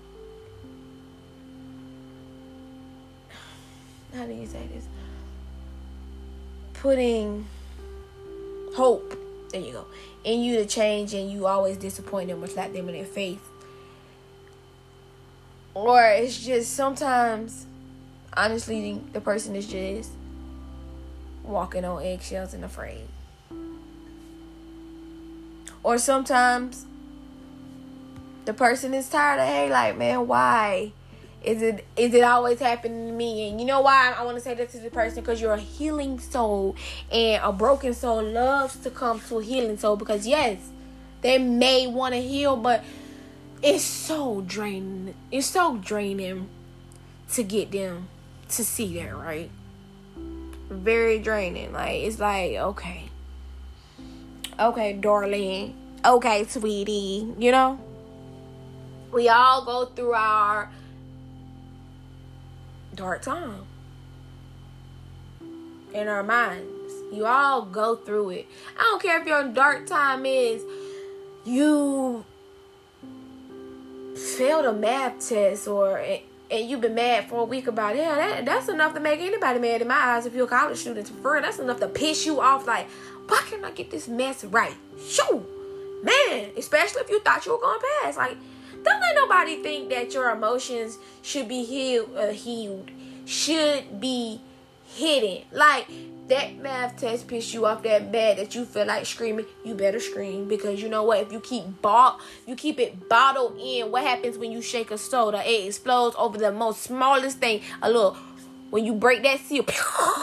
how 4.14 4.26
do 4.26 4.34
you 4.34 4.46
say 4.46 4.66
this? 4.74 4.84
Putting 6.74 7.46
hope, 8.74 9.16
there 9.52 9.62
you 9.62 9.72
go, 9.72 9.86
in 10.24 10.42
you 10.42 10.56
to 10.56 10.66
change 10.66 11.14
and 11.14 11.30
you 11.30 11.46
always 11.46 11.78
disappoint 11.78 12.28
them 12.28 12.44
or 12.44 12.46
slap 12.46 12.74
them 12.74 12.90
in 12.90 12.94
their 12.94 13.04
face 13.06 13.38
or 15.74 16.04
it's 16.04 16.44
just 16.44 16.74
sometimes 16.74 17.66
honestly 18.36 19.00
the 19.12 19.20
person 19.20 19.56
is 19.56 19.66
just 19.66 20.10
walking 21.44 21.84
on 21.84 22.02
eggshells 22.02 22.54
and 22.54 22.64
afraid. 22.64 23.06
Or 25.82 25.98
sometimes 25.98 26.86
the 28.44 28.54
person 28.54 28.94
is 28.94 29.08
tired 29.08 29.40
of 29.40 29.46
hey 29.46 29.70
like 29.70 29.96
man 29.96 30.26
why 30.26 30.92
is 31.42 31.62
it 31.62 31.84
is 31.96 32.12
it 32.14 32.22
always 32.22 32.58
happening 32.60 33.06
to 33.06 33.12
me? 33.12 33.48
And 33.48 33.60
you 33.60 33.66
know 33.66 33.80
why 33.80 34.14
i 34.16 34.24
want 34.24 34.36
to 34.36 34.42
say 34.42 34.54
this 34.54 34.72
to 34.72 34.78
the 34.78 34.90
person? 34.90 35.22
Because 35.22 35.40
you're 35.40 35.54
a 35.54 35.60
healing 35.60 36.18
soul 36.18 36.76
and 37.10 37.42
a 37.42 37.52
broken 37.52 37.94
soul 37.94 38.22
loves 38.22 38.76
to 38.80 38.90
come 38.90 39.20
to 39.20 39.38
a 39.38 39.42
healing 39.42 39.78
soul 39.78 39.96
because 39.96 40.26
yes 40.26 40.58
they 41.22 41.38
may 41.38 41.86
want 41.86 42.14
to 42.14 42.20
heal 42.20 42.56
but 42.56 42.84
it's 43.62 43.84
so 43.84 44.42
draining. 44.46 45.14
It's 45.30 45.46
so 45.46 45.76
draining 45.76 46.48
to 47.32 47.42
get 47.42 47.70
them 47.70 48.08
to 48.50 48.64
see 48.64 48.94
that, 48.98 49.16
right? 49.16 49.50
Very 50.68 51.18
draining. 51.18 51.72
Like 51.72 52.02
it's 52.02 52.18
like, 52.18 52.52
okay. 52.52 53.04
Okay, 54.58 54.92
darling. 54.94 55.74
Okay, 56.04 56.44
sweetie. 56.44 57.34
You 57.38 57.50
know? 57.52 57.80
We 59.12 59.28
all 59.28 59.64
go 59.64 59.86
through 59.86 60.12
our 60.12 60.70
dark 62.94 63.22
time 63.22 63.64
in 65.92 66.08
our 66.08 66.22
minds. 66.22 66.92
You 67.12 67.26
all 67.26 67.62
go 67.62 67.96
through 67.96 68.30
it. 68.30 68.46
I 68.78 68.82
don't 68.82 69.02
care 69.02 69.20
if 69.20 69.26
your 69.26 69.48
dark 69.48 69.86
time 69.86 70.24
is 70.24 70.62
you 71.44 72.24
failed 74.16 74.64
a 74.64 74.72
math 74.72 75.28
test 75.28 75.68
or 75.68 76.02
and 76.50 76.68
you've 76.68 76.80
been 76.80 76.94
mad 76.94 77.28
for 77.28 77.42
a 77.42 77.44
week 77.44 77.66
about 77.66 77.94
it, 77.94 78.04
that, 78.04 78.44
that's 78.44 78.68
enough 78.68 78.92
to 78.94 79.00
make 79.00 79.20
anybody 79.20 79.60
mad 79.60 79.82
in 79.82 79.88
my 79.88 79.94
eyes. 79.94 80.26
If 80.26 80.34
you're 80.34 80.46
a 80.46 80.48
college 80.48 80.78
student, 80.78 81.08
for 81.08 81.40
that's 81.40 81.58
enough 81.58 81.78
to 81.80 81.88
piss 81.88 82.26
you 82.26 82.40
off. 82.40 82.66
Like, 82.66 82.88
why 83.28 83.40
can't 83.48 83.64
I 83.64 83.70
get 83.70 83.90
this 83.90 84.08
mess 84.08 84.44
right? 84.44 84.74
Shoo, 85.00 85.46
man. 86.02 86.50
Especially 86.56 87.02
if 87.02 87.10
you 87.10 87.20
thought 87.20 87.46
you 87.46 87.52
were 87.52 87.58
going 87.60 87.78
to 87.78 87.86
pass. 88.02 88.16
Like, 88.16 88.36
don't 88.72 89.00
let 89.00 89.14
nobody 89.14 89.62
think 89.62 89.90
that 89.90 90.12
your 90.12 90.30
emotions 90.30 90.98
should 91.22 91.46
be 91.46 91.64
healed. 91.64 92.10
Uh, 92.16 92.30
healed 92.30 92.90
should 93.26 94.00
be 94.00 94.40
hidden. 94.86 95.44
Like, 95.52 95.86
that 96.30 96.58
math 96.58 96.96
test 96.96 97.28
piss 97.28 97.52
you 97.52 97.66
off 97.66 97.82
that 97.82 98.10
bad 98.10 98.38
that 98.38 98.54
you 98.54 98.64
feel 98.64 98.86
like 98.86 99.06
screaming, 99.06 99.46
you 99.64 99.74
better 99.74 100.00
scream 100.00 100.48
because 100.48 100.82
you 100.82 100.88
know 100.88 101.02
what? 101.04 101.20
If 101.20 101.32
you 101.32 101.40
keep 101.40 101.82
ball, 101.82 102.18
you 102.46 102.56
keep 102.56 102.80
it 102.80 103.08
bottled 103.08 103.58
in. 103.60 103.90
What 103.90 104.02
happens 104.02 104.38
when 104.38 104.50
you 104.50 104.62
shake 104.62 104.90
a 104.90 104.98
soda? 104.98 105.42
It 105.48 105.66
explodes 105.66 106.16
over 106.18 106.38
the 106.38 106.52
most 106.52 106.82
smallest 106.82 107.38
thing. 107.38 107.60
A 107.82 107.90
little 107.90 108.16
when 108.70 108.84
you 108.84 108.94
break 108.94 109.22
that 109.24 109.40
seal, 109.40 109.64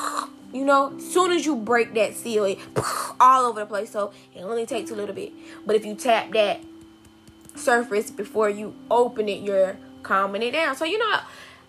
you 0.53 0.65
know, 0.65 0.97
soon 0.99 1.31
as 1.31 1.45
you 1.45 1.55
break 1.55 1.93
that 1.93 2.15
seal, 2.15 2.45
it 2.45 2.59
all 3.19 3.45
over 3.45 3.59
the 3.61 3.65
place. 3.65 3.91
So 3.91 4.11
it 4.35 4.41
only 4.41 4.65
takes 4.65 4.91
a 4.91 4.95
little 4.95 5.15
bit. 5.15 5.31
But 5.65 5.75
if 5.75 5.85
you 5.85 5.95
tap 5.95 6.31
that 6.31 6.61
surface 7.55 8.11
before 8.11 8.49
you 8.49 8.73
open 8.89 9.29
it, 9.29 9.41
you're 9.41 9.77
calming 10.03 10.41
it 10.41 10.51
down. 10.51 10.75
So 10.75 10.85
you 10.85 10.97
know, 10.97 11.19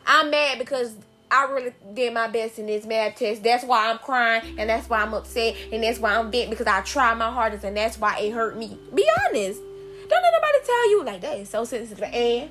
I'm 0.07 0.31
mad 0.31 0.59
because 0.59 0.95
I 1.31 1.45
really 1.45 1.73
did 1.95 2.15
my 2.15 2.29
best 2.29 2.59
in 2.59 2.67
this 2.67 2.87
math 2.87 3.17
test. 3.17 3.43
That's 3.43 3.65
why 3.65 3.91
I'm 3.91 3.99
crying 3.99 4.59
and 4.59 4.71
that's 4.71 4.89
why 4.89 5.03
I'm 5.03 5.13
upset 5.13 5.57
and 5.73 5.83
that's 5.83 5.99
why 5.99 6.15
I'm 6.15 6.31
bent 6.31 6.51
because 6.51 6.67
I 6.67 6.81
tried 6.83 7.15
my 7.15 7.31
hardest 7.31 7.65
and 7.65 7.77
that's 7.77 7.99
why 7.99 8.19
it 8.19 8.33
hurt 8.33 8.57
me. 8.57 8.79
Be 8.95 9.05
honest. 9.27 9.61
Don't 10.09 10.23
let 10.23 10.33
nobody 10.33 10.67
tell 10.67 10.91
you 10.91 11.05
like 11.05 11.21
that 11.21 11.39
is 11.39 11.51
so 11.51 11.65
sensitive. 11.65 12.03
And 12.03 12.51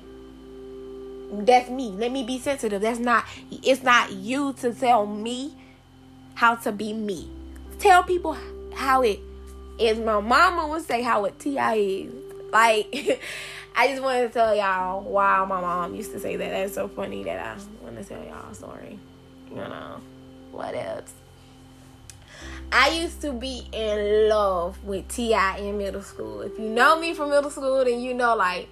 That's 1.46 1.68
me. 1.70 1.90
Let 1.90 2.12
me 2.12 2.22
be 2.22 2.38
sensitive. 2.38 2.80
That's 2.80 3.00
not 3.00 3.24
it's 3.50 3.82
not 3.82 4.12
you 4.12 4.52
to 4.60 4.72
tell 4.72 5.06
me 5.06 5.54
how 6.34 6.54
to 6.56 6.70
be 6.70 6.92
me. 6.92 7.28
Tell 7.80 8.04
people 8.04 8.36
how 8.74 9.02
it 9.02 9.18
is. 9.78 9.98
My 9.98 10.20
mama 10.20 10.68
would 10.68 10.84
say 10.84 11.02
how 11.02 11.24
it 11.24 11.38
T.I. 11.40 11.74
is. 11.74 12.27
Like 12.52 12.88
I 13.76 13.88
just 13.88 14.02
wanted 14.02 14.28
to 14.28 14.32
tell 14.32 14.54
y'all 14.54 15.02
why 15.02 15.44
my 15.48 15.60
mom 15.60 15.94
used 15.94 16.12
to 16.12 16.20
say 16.20 16.36
that. 16.36 16.50
That's 16.50 16.74
so 16.74 16.88
funny 16.88 17.22
that 17.24 17.38
I 17.38 17.84
want 17.84 17.96
to 17.96 18.04
tell 18.04 18.22
y'all. 18.24 18.52
Sorry. 18.52 18.98
You 19.50 19.56
know, 19.56 20.00
what 20.50 20.74
else? 20.74 21.12
I 22.70 22.90
used 22.90 23.20
to 23.22 23.32
be 23.32 23.66
in 23.72 24.28
love 24.28 24.82
with 24.84 25.08
T.I. 25.08 25.58
in 25.58 25.78
middle 25.78 26.02
school. 26.02 26.42
If 26.42 26.58
you 26.58 26.68
know 26.68 27.00
me 27.00 27.14
from 27.14 27.30
middle 27.30 27.50
school, 27.50 27.84
then 27.84 28.00
you 28.00 28.14
know 28.14 28.36
like 28.36 28.68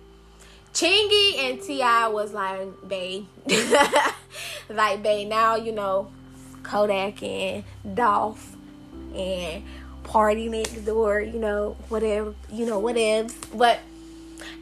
Chingy 0.74 1.38
and 1.38 1.62
T.I. 1.62 2.08
was 2.08 2.32
like 2.32 2.68
babe. 2.86 3.26
like 4.68 5.02
babe. 5.02 5.28
Now 5.28 5.56
you 5.56 5.72
know 5.72 6.10
Kodak 6.62 7.22
and 7.22 7.64
Dolph 7.94 8.56
and 9.14 9.62
PARTYNEXTDOOR. 10.06 11.32
You 11.32 11.38
know 11.38 11.76
whatever. 11.88 12.34
You 12.50 12.66
know 12.66 12.78
whatever. 12.78 13.28
But 13.54 13.80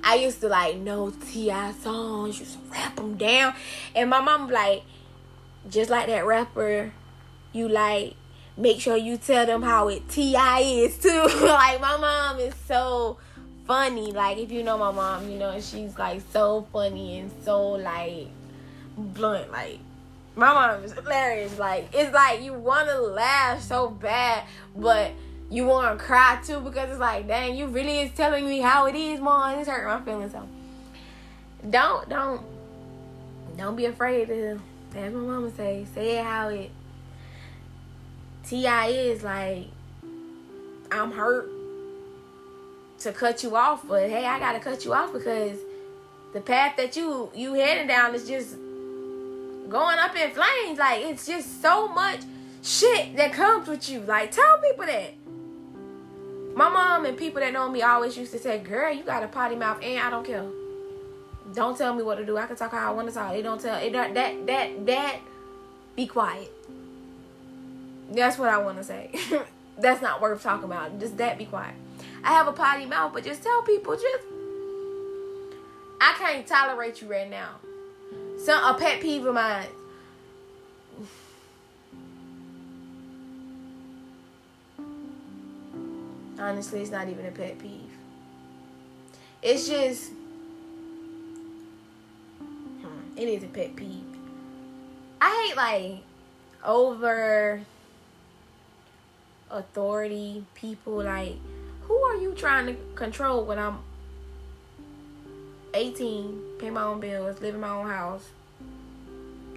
I 0.02 0.16
used 0.16 0.40
to 0.40 0.48
like 0.48 0.76
know 0.76 1.10
T.I. 1.10 1.72
songs. 1.72 2.38
Used 2.40 2.54
to 2.54 2.58
rap 2.72 2.96
them 2.96 3.16
down, 3.16 3.54
and 3.94 4.10
my 4.10 4.20
mom 4.20 4.50
like 4.50 4.82
just 5.68 5.90
like 5.90 6.06
that 6.08 6.26
rapper. 6.26 6.92
You 7.52 7.68
like 7.68 8.14
make 8.56 8.80
sure 8.80 8.96
you 8.96 9.16
tell 9.16 9.46
them 9.46 9.62
how 9.62 9.88
it 9.88 10.08
T.I. 10.08 10.60
is 10.60 10.98
too. 10.98 11.08
like 11.42 11.80
my 11.80 11.96
mom 11.96 12.38
is 12.40 12.54
so 12.66 13.18
funny. 13.66 14.12
Like 14.12 14.38
if 14.38 14.50
you 14.50 14.62
know 14.62 14.78
my 14.78 14.90
mom, 14.90 15.30
you 15.30 15.38
know 15.38 15.58
she's 15.60 15.98
like 15.98 16.22
so 16.32 16.66
funny 16.72 17.18
and 17.18 17.30
so 17.44 17.72
like 17.72 18.28
blunt. 18.96 19.50
Like 19.50 19.78
my 20.36 20.52
mom 20.52 20.84
is 20.84 20.92
hilarious. 20.92 21.58
Like 21.58 21.88
it's 21.92 22.12
like 22.12 22.42
you 22.42 22.52
want 22.52 22.88
to 22.88 23.00
laugh 23.00 23.62
so 23.62 23.88
bad, 23.90 24.44
but 24.76 25.12
you 25.50 25.66
want 25.66 25.98
to 25.98 26.04
cry 26.04 26.40
too 26.44 26.60
because 26.60 26.90
it's 26.90 26.98
like, 26.98 27.26
dang, 27.26 27.56
you 27.56 27.66
really 27.66 28.00
is 28.00 28.12
telling 28.12 28.46
me 28.46 28.60
how 28.60 28.86
it 28.86 28.94
is, 28.94 29.20
mom. 29.20 29.58
It's 29.58 29.68
hurting 29.68 29.86
my 29.86 30.00
feelings. 30.00 30.32
So 30.32 30.48
don't 31.68 32.08
don't 32.08 32.42
don't 33.56 33.76
be 33.76 33.86
afraid 33.86 34.28
to. 34.28 34.60
As 34.96 35.12
my 35.12 35.20
mama 35.20 35.50
say, 35.50 35.86
say 35.92 36.18
it 36.18 36.24
how 36.24 36.48
it 36.48 36.70
T.I. 38.46 38.86
is 38.88 39.24
like, 39.24 39.66
I'm 40.92 41.10
hurt 41.10 41.50
to 43.00 43.12
cut 43.12 43.42
you 43.42 43.56
off, 43.56 43.86
but 43.88 44.08
hey, 44.08 44.24
I 44.24 44.38
gotta 44.38 44.60
cut 44.60 44.84
you 44.84 44.92
off 44.94 45.12
because 45.12 45.58
the 46.32 46.40
path 46.40 46.76
that 46.76 46.96
you 46.96 47.30
you 47.34 47.54
heading 47.54 47.86
down 47.86 48.14
is 48.14 48.26
just 48.26 48.56
going 49.68 49.98
up 49.98 50.14
in 50.16 50.30
flames. 50.30 50.78
Like 50.78 51.02
it's 51.02 51.26
just 51.26 51.60
so 51.60 51.88
much 51.88 52.20
shit 52.62 53.16
that 53.16 53.32
comes 53.32 53.66
with 53.66 53.88
you. 53.88 54.00
Like 54.00 54.30
tell 54.30 54.58
people 54.58 54.86
that. 54.86 55.14
My 56.54 56.68
mom 56.68 57.04
and 57.04 57.16
people 57.16 57.40
that 57.40 57.52
know 57.52 57.68
me 57.68 57.82
always 57.82 58.16
used 58.16 58.32
to 58.32 58.38
say, 58.38 58.58
"Girl, 58.58 58.92
you 58.92 59.02
got 59.02 59.23
a 59.23 59.28
potty 59.28 59.56
mouth, 59.56 59.78
and 59.82 59.99
I 59.99 60.11
don't 60.11 60.25
care. 60.25 60.44
Don't 61.52 61.76
tell 61.76 61.94
me 61.94 62.02
what 62.02 62.16
to 62.16 62.25
do. 62.25 62.37
I 62.38 62.46
can 62.46 62.56
talk 62.56 62.70
how 62.70 62.90
I 62.92 62.94
want 62.94 63.08
to 63.08 63.14
talk. 63.14 63.34
It 63.34 63.42
don't 63.42 63.61
tell 63.61 63.76
it 63.76 63.92
that 63.92 64.14
that 64.14 64.46
that 64.46 64.87
that. 64.87 65.16
Be 65.96 66.06
quiet." 66.06 66.52
That's 68.11 68.38
what 68.38 68.49
I 68.49 68.58
want 68.58 68.78
to 68.78 68.84
say. 68.84 69.11
That's 69.78 70.00
not 70.00 70.20
worth 70.20 70.42
talking 70.42 70.64
about. 70.64 71.00
Just 71.00 71.16
that 71.16 71.38
be 71.38 71.46
quiet. 71.46 71.75
I 72.23 72.32
have 72.32 72.46
a 72.46 72.52
potty 72.52 72.87
mouth, 72.87 73.12
but 73.12 73.25
just 73.25 73.42
tell 73.42 73.62
people 73.62 73.94
just 73.94 74.25
I 76.00 76.14
can't 76.18 76.46
tolerate 76.46 77.00
you 77.00 77.08
right 77.08 77.28
now. 77.28 77.56
Some 78.38 78.62
a 78.62 78.78
pet 78.78 79.00
peeve 79.00 79.25
of 79.26 79.34
mine. 79.34 79.66
Honestly, 86.38 86.81
it's 86.81 86.90
not 86.90 87.09
even 87.09 87.27
a 87.27 87.31
pet 87.31 87.59
peeve. 87.59 87.90
It's 89.42 89.68
just 89.68 90.11
hmm, 92.40 93.16
it 93.16 93.29
is 93.29 93.44
a 93.44 93.49
pet 93.49 93.77
peeve. 93.77 94.03
I 95.20 95.47
hate 95.49 95.57
like 95.57 96.03
over 96.64 97.61
authority 99.51 100.44
people 100.55 101.05
like 101.05 101.37
who 101.83 101.94
are 101.94 102.16
you 102.16 102.33
trying 102.33 102.66
to 102.66 102.75
control 102.94 103.44
when 103.44 103.59
I'm 103.59 103.79
18, 105.75 106.40
pay 106.59 106.70
my 106.70 106.83
own 106.83 107.01
bills, 107.01 107.40
live 107.40 107.55
in 107.55 107.61
my 107.61 107.68
own 107.68 107.87
house 107.88 108.29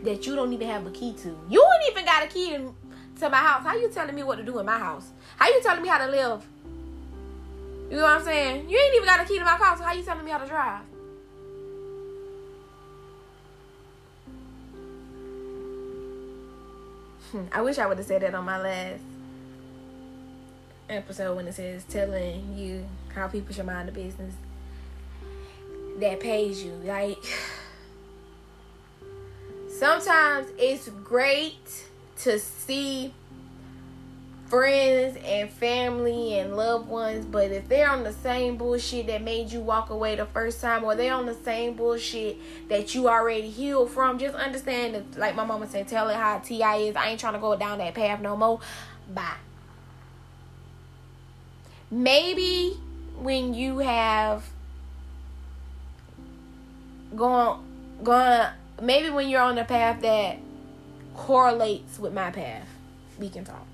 that 0.04 0.26
you 0.26 0.36
don't 0.36 0.52
even 0.52 0.68
have 0.68 0.86
a 0.86 0.92
key 0.92 1.14
to? 1.14 1.38
You 1.50 1.64
ain't 1.64 1.92
even 1.92 2.06
got 2.06 2.24
a 2.24 2.28
key 2.28 2.50
to, 2.52 2.76
to 3.20 3.30
my 3.30 3.38
house. 3.38 3.64
How 3.64 3.76
you 3.76 3.90
telling 3.90 4.16
me 4.16 4.24
what 4.24 4.38
to 4.38 4.44
do 4.44 4.60
in 4.60 4.66
my 4.66 4.78
house? 4.78 5.10
How 5.38 5.48
you 5.48 5.62
telling 5.62 5.82
me 5.82 5.88
how 5.88 6.06
to 6.06 6.12
live? 6.12 6.46
You 7.90 7.98
know 7.98 8.04
what 8.04 8.18
I'm 8.18 8.24
saying? 8.24 8.70
You 8.70 8.78
ain't 8.78 8.96
even 8.96 9.06
got 9.06 9.22
a 9.22 9.26
key 9.26 9.40
to 9.40 9.46
my 9.46 9.58
car, 9.58 9.78
so 9.78 9.84
How 9.84 9.94
you 9.94 10.04
telling 10.04 10.26
me 10.26 10.32
how 10.32 10.40
to 10.40 10.48
drive? 10.48 10.82
Hmm, 17.32 17.44
I 17.52 17.62
wish 17.62 17.78
I 17.78 17.88
would 17.88 17.98
have 17.98 18.08
said 18.08 18.22
that 18.22 18.36
on 18.36 18.46
my 18.46 18.62
last 18.62 19.02
episode 20.90 21.36
when 21.36 21.48
it 21.48 21.54
says 21.54 21.84
telling 21.90 22.58
you 22.58 22.86
how 23.14 23.28
people 23.28 23.54
should 23.54 23.66
mind 23.66 23.90
the 23.90 23.92
business 23.92 24.34
that 26.00 26.20
pays 26.20 26.64
you. 26.64 26.74
Like 26.84 27.18
sometimes 29.70 30.48
it's 30.58 30.90
great 30.90 31.86
to 32.20 32.40
see 32.40 33.14
friends 34.50 35.18
and 35.26 35.50
family 35.50 36.40
and 36.40 36.56
loved 36.56 36.88
ones, 36.88 37.26
but 37.26 37.52
if 37.52 37.68
they're 37.68 37.90
on 37.90 38.04
the 38.04 38.14
same 38.14 38.58
bullshit 38.58 39.08
that 39.08 39.22
made 39.22 39.52
you 39.52 39.60
walk 39.60 39.90
away 39.90 40.16
the 40.16 40.26
first 40.26 40.62
time, 40.62 40.84
or 40.84 40.96
they're 40.96 41.14
on 41.14 41.26
the 41.26 41.34
same 41.34 41.74
bullshit 41.76 42.38
that 42.70 42.96
you 42.96 43.08
already 43.08 43.50
healed 43.50 43.90
from, 43.92 44.20
just 44.20 44.36
understand 44.36 44.96
that, 44.96 45.20
like 45.20 45.36
my 45.36 45.46
mama 45.46 45.68
said, 45.68 45.88
tell 45.88 46.10
it 46.10 46.16
how 46.16 46.40
T.I. 46.40 46.76
is. 46.78 46.96
I 46.96 47.10
ain't 47.10 47.20
trying 47.20 47.34
to 47.34 47.40
go 47.40 47.56
down 47.56 47.78
that 47.80 47.94
path 47.94 48.22
no 48.22 48.36
more. 48.36 48.60
Bye 49.14 49.36
maybe 51.90 52.78
when 53.20 53.54
you 53.54 53.80
have 53.80 54.44
gone 57.16 57.64
gone 58.04 58.52
maybe 58.82 59.10
when 59.10 59.30
you're 59.30 59.42
on 59.42 59.56
the 59.56 59.64
path 59.64 60.02
that 60.02 60.38
correlates 61.16 61.98
with 61.98 62.14
my 62.14 62.30
path 62.30 62.68
we 63.18 63.30
can 63.30 63.46
talk 63.46 63.66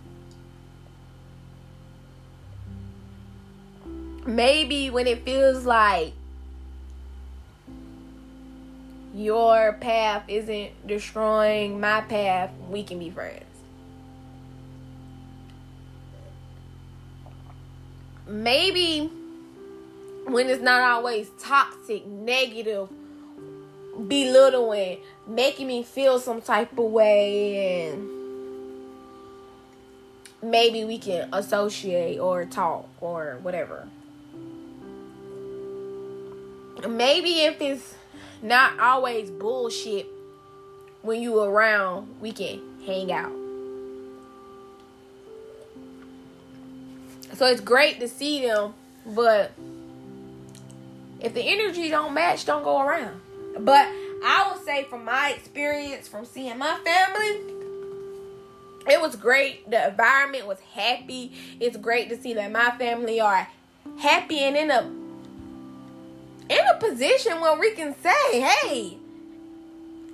maybe 4.26 4.90
when 4.90 5.08
it 5.08 5.24
feels 5.26 5.66
like 5.66 6.14
your 9.16 9.74
path 9.74 10.24
isn't 10.28 10.88
destroying 10.88 11.80
my 11.80 12.02
path 12.02 12.50
we 12.70 12.84
can 12.84 12.98
be 12.98 13.10
friends 13.10 13.46
maybe 18.28 19.12
when 20.26 20.50
it's 20.50 20.62
not 20.62 20.82
always 20.82 21.30
toxic, 21.40 22.06
negative, 22.06 22.90
belittling, 24.08 25.00
making 25.28 25.68
me 25.68 25.84
feel 25.84 26.20
some 26.20 26.42
type 26.42 26.78
of 26.78 26.86
way, 26.86 27.90
and 27.90 28.10
maybe 30.42 30.86
we 30.86 30.98
can 30.98 31.30
associate 31.34 32.20
or 32.20 32.46
talk 32.46 32.88
or 33.02 33.38
whatever. 33.42 33.88
Maybe 36.88 37.42
if 37.42 37.62
it's 37.62 37.96
not 38.42 38.80
always 38.80 39.30
bullshit 39.30 40.08
when 41.02 41.22
you 41.22 41.40
around, 41.40 42.20
we 42.20 42.32
can 42.32 42.62
hang 42.86 43.12
out. 43.12 43.32
So 47.34 47.48
it's 47.48 47.62
great 47.62 48.00
to 48.00 48.08
see 48.08 48.46
them, 48.46 48.74
but 49.06 49.52
if 51.20 51.34
the 51.34 51.42
energy 51.42 51.90
don't 51.90 52.14
match, 52.14 52.46
don't 52.46 52.64
go 52.64 52.82
around. 52.82 53.20
But 53.60 53.88
I 54.24 54.50
will 54.50 54.62
say 54.64 54.84
from 54.84 55.06
my 55.06 55.32
experience 55.32 56.08
from 56.08 56.26
seeing 56.26 56.58
my 56.58 56.78
family, 56.84 57.54
it 58.88 59.02
was 59.02 59.16
great. 59.16 59.70
The 59.70 59.88
environment 59.88 60.48
was 60.48 60.60
happy. 60.74 61.32
It's 61.60 61.78
great 61.78 62.10
to 62.10 62.22
see 62.22 62.34
that 62.34 62.52
my 62.52 62.72
family 62.78 63.20
are 63.20 63.48
happy 64.00 64.40
and 64.40 64.58
in 64.58 64.72
a 64.72 65.03
in 66.50 66.60
a 66.68 66.78
position 66.80 67.40
where 67.42 67.58
we 67.58 67.72
can 67.72 67.96
say, 68.02 68.42
"Hey, 68.42 68.98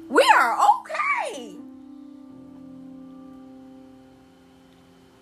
we 0.08 0.24
are 0.38 0.58
okay." 0.58 1.56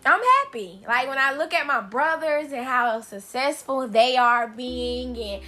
I'm 0.05 0.21
happy. 0.43 0.79
Like 0.87 1.09
when 1.09 1.17
I 1.17 1.33
look 1.33 1.53
at 1.53 1.65
my 1.65 1.81
brothers 1.81 2.53
and 2.53 2.65
how 2.65 3.01
successful 3.01 3.87
they 3.89 4.15
are 4.15 4.47
being 4.47 5.17
and 5.17 5.43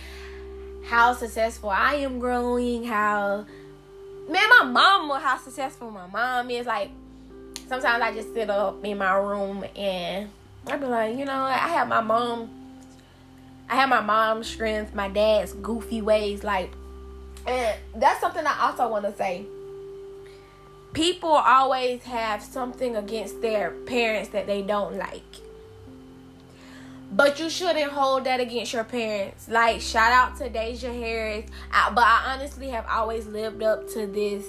how 0.85 1.13
successful 1.13 1.69
I 1.69 1.95
am 1.95 2.19
growing, 2.19 2.83
how 2.83 3.45
man, 4.29 4.49
my 4.49 4.63
mom, 4.63 5.09
how 5.21 5.37
successful 5.37 5.91
my 5.91 6.07
mom 6.07 6.49
is. 6.49 6.65
Like, 6.65 6.89
sometimes 7.67 8.01
I 8.01 8.13
just 8.13 8.33
sit 8.33 8.49
up 8.49 8.83
in 8.83 8.97
my 8.97 9.13
room 9.13 9.63
and 9.75 10.29
I'd 10.67 10.79
be 10.79 10.85
like, 10.85 11.17
you 11.17 11.25
know, 11.25 11.41
I 11.41 11.69
have 11.69 11.87
my 11.87 12.01
mom. 12.01 12.58
I 13.69 13.75
have 13.75 13.89
my 13.89 14.01
mom's 14.01 14.47
strength, 14.47 14.95
my 14.95 15.07
dad's 15.07 15.53
goofy 15.53 16.01
ways, 16.01 16.43
like, 16.43 16.71
and 17.45 17.75
that's 17.95 18.19
something 18.19 18.45
I 18.45 18.67
also 18.67 18.89
want 18.89 19.05
to 19.05 19.15
say. 19.15 19.45
People 20.93 21.29
always 21.29 22.01
have 22.03 22.41
something 22.41 22.95
against 22.95 23.41
their 23.41 23.71
parents 23.71 24.29
that 24.29 24.47
they 24.47 24.63
don't 24.63 24.97
like. 24.97 25.21
But 27.11 27.39
you 27.39 27.49
shouldn't 27.49 27.91
hold 27.91 28.23
that 28.23 28.39
against 28.39 28.73
your 28.73 28.83
parents. 28.83 29.47
Like, 29.47 29.81
shout 29.81 30.11
out 30.11 30.37
to 30.37 30.49
Deyjah 30.49 30.93
Harris. 30.99 31.49
I, 31.71 31.91
but 31.93 32.03
I 32.03 32.33
honestly 32.33 32.69
have 32.69 32.85
always 32.87 33.27
lived 33.27 33.63
up 33.63 33.87
to 33.93 34.07
this 34.07 34.45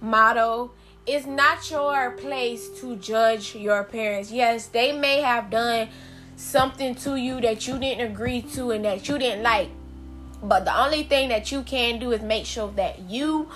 motto 0.00 0.70
it's 1.06 1.24
not 1.24 1.70
your 1.70 2.10
place 2.12 2.68
to 2.80 2.96
judge 2.96 3.54
your 3.54 3.84
parents. 3.84 4.32
Yes, 4.32 4.66
they 4.66 4.92
may 4.92 5.20
have 5.20 5.50
done 5.50 5.88
something 6.36 6.94
to 6.96 7.16
you 7.16 7.40
that 7.40 7.66
you 7.66 7.78
didn't 7.78 8.10
agree 8.10 8.42
to 8.42 8.70
and 8.70 8.84
that 8.84 9.08
you 9.08 9.18
didn't 9.18 9.42
like. 9.42 9.70
But 10.42 10.64
the 10.64 10.78
only 10.78 11.02
thing 11.02 11.30
that 11.30 11.50
you 11.50 11.62
can 11.62 11.98
do 11.98 12.12
is 12.12 12.20
make 12.20 12.46
sure 12.46 12.70
that 12.76 13.00
you 13.00 13.48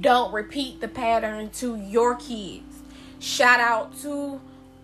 don't 0.00 0.32
repeat 0.32 0.80
the 0.80 0.88
pattern 0.88 1.50
to 1.50 1.76
your 1.76 2.16
kids. 2.16 2.80
Shout 3.20 3.60
out 3.60 3.96
to 4.00 4.40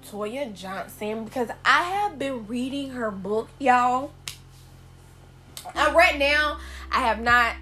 Toya 0.06 0.54
Johnson 0.54 1.24
because 1.24 1.48
I 1.64 1.82
have 1.82 2.18
been 2.18 2.46
reading 2.46 2.90
her 2.90 3.10
book, 3.10 3.48
y'all. 3.58 4.12
And 5.74 5.94
right 5.94 6.18
now, 6.18 6.58
I 6.90 7.00
have 7.00 7.20
not 7.20 7.56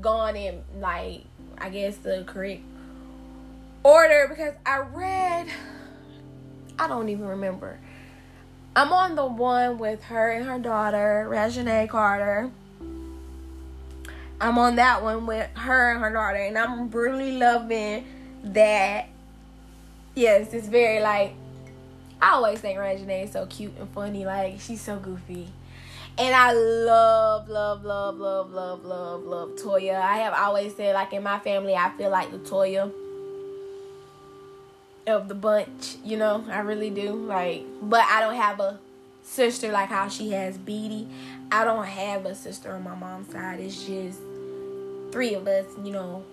gone 0.00 0.36
in 0.36 0.62
like 0.78 1.24
I 1.58 1.68
guess 1.68 1.96
the 1.96 2.24
correct 2.26 2.62
order 3.82 4.26
because 4.28 4.54
I 4.64 4.78
read 4.78 5.48
I 6.78 6.88
don't 6.88 7.10
even 7.10 7.26
remember. 7.26 7.78
I'm 8.76 8.92
on 8.92 9.16
the 9.16 9.26
one 9.26 9.78
with 9.78 10.04
her 10.04 10.30
and 10.30 10.46
her 10.46 10.58
daughter, 10.58 11.26
Reginae 11.28 11.88
Carter. 11.88 12.50
I'm 14.40 14.56
on 14.58 14.76
that 14.76 15.02
one 15.02 15.26
with 15.26 15.50
her 15.56 15.92
and 15.92 16.00
her 16.00 16.12
daughter, 16.12 16.38
and 16.38 16.56
I'm 16.56 16.88
really 16.90 17.36
loving 17.36 18.06
that. 18.44 19.08
Yes, 20.14 20.54
it's 20.54 20.68
very 20.68 21.00
like 21.00 21.34
I 22.22 22.32
always 22.32 22.60
think 22.60 22.78
Reginae 22.78 23.24
is 23.24 23.32
so 23.32 23.46
cute 23.46 23.72
and 23.78 23.88
funny. 23.90 24.24
Like 24.24 24.60
she's 24.60 24.80
so 24.80 24.98
goofy. 24.98 25.48
And 26.18 26.34
I 26.34 26.52
love, 26.52 27.48
love, 27.48 27.84
love, 27.84 28.18
love, 28.18 28.52
love, 28.52 28.84
love, 28.84 29.22
love 29.24 29.50
Toya. 29.56 30.00
I 30.00 30.18
have 30.18 30.34
always 30.34 30.76
said, 30.76 30.94
like 30.94 31.12
in 31.12 31.22
my 31.22 31.38
family, 31.38 31.74
I 31.74 31.90
feel 31.96 32.10
like 32.10 32.30
the 32.30 32.38
Toya 32.38 32.92
of 35.06 35.28
the 35.28 35.34
bunch, 35.34 35.96
you 36.04 36.16
know, 36.16 36.44
I 36.50 36.60
really 36.60 36.90
do. 36.90 37.12
Like, 37.12 37.64
but 37.82 38.04
I 38.08 38.20
don't 38.20 38.34
have 38.34 38.60
a 38.60 38.78
sister 39.22 39.70
like 39.70 39.88
how 39.88 40.08
she 40.08 40.30
has 40.32 40.58
Beatty. 40.58 41.08
I 41.52 41.64
don't 41.64 41.86
have 41.86 42.26
a 42.26 42.34
sister 42.34 42.72
on 42.72 42.84
my 42.84 42.94
mom's 42.94 43.32
side. 43.32 43.60
It's 43.60 43.84
just 43.84 44.18
three 45.12 45.34
of 45.34 45.46
us, 45.46 45.66
you 45.82 45.92
know, 45.92 46.24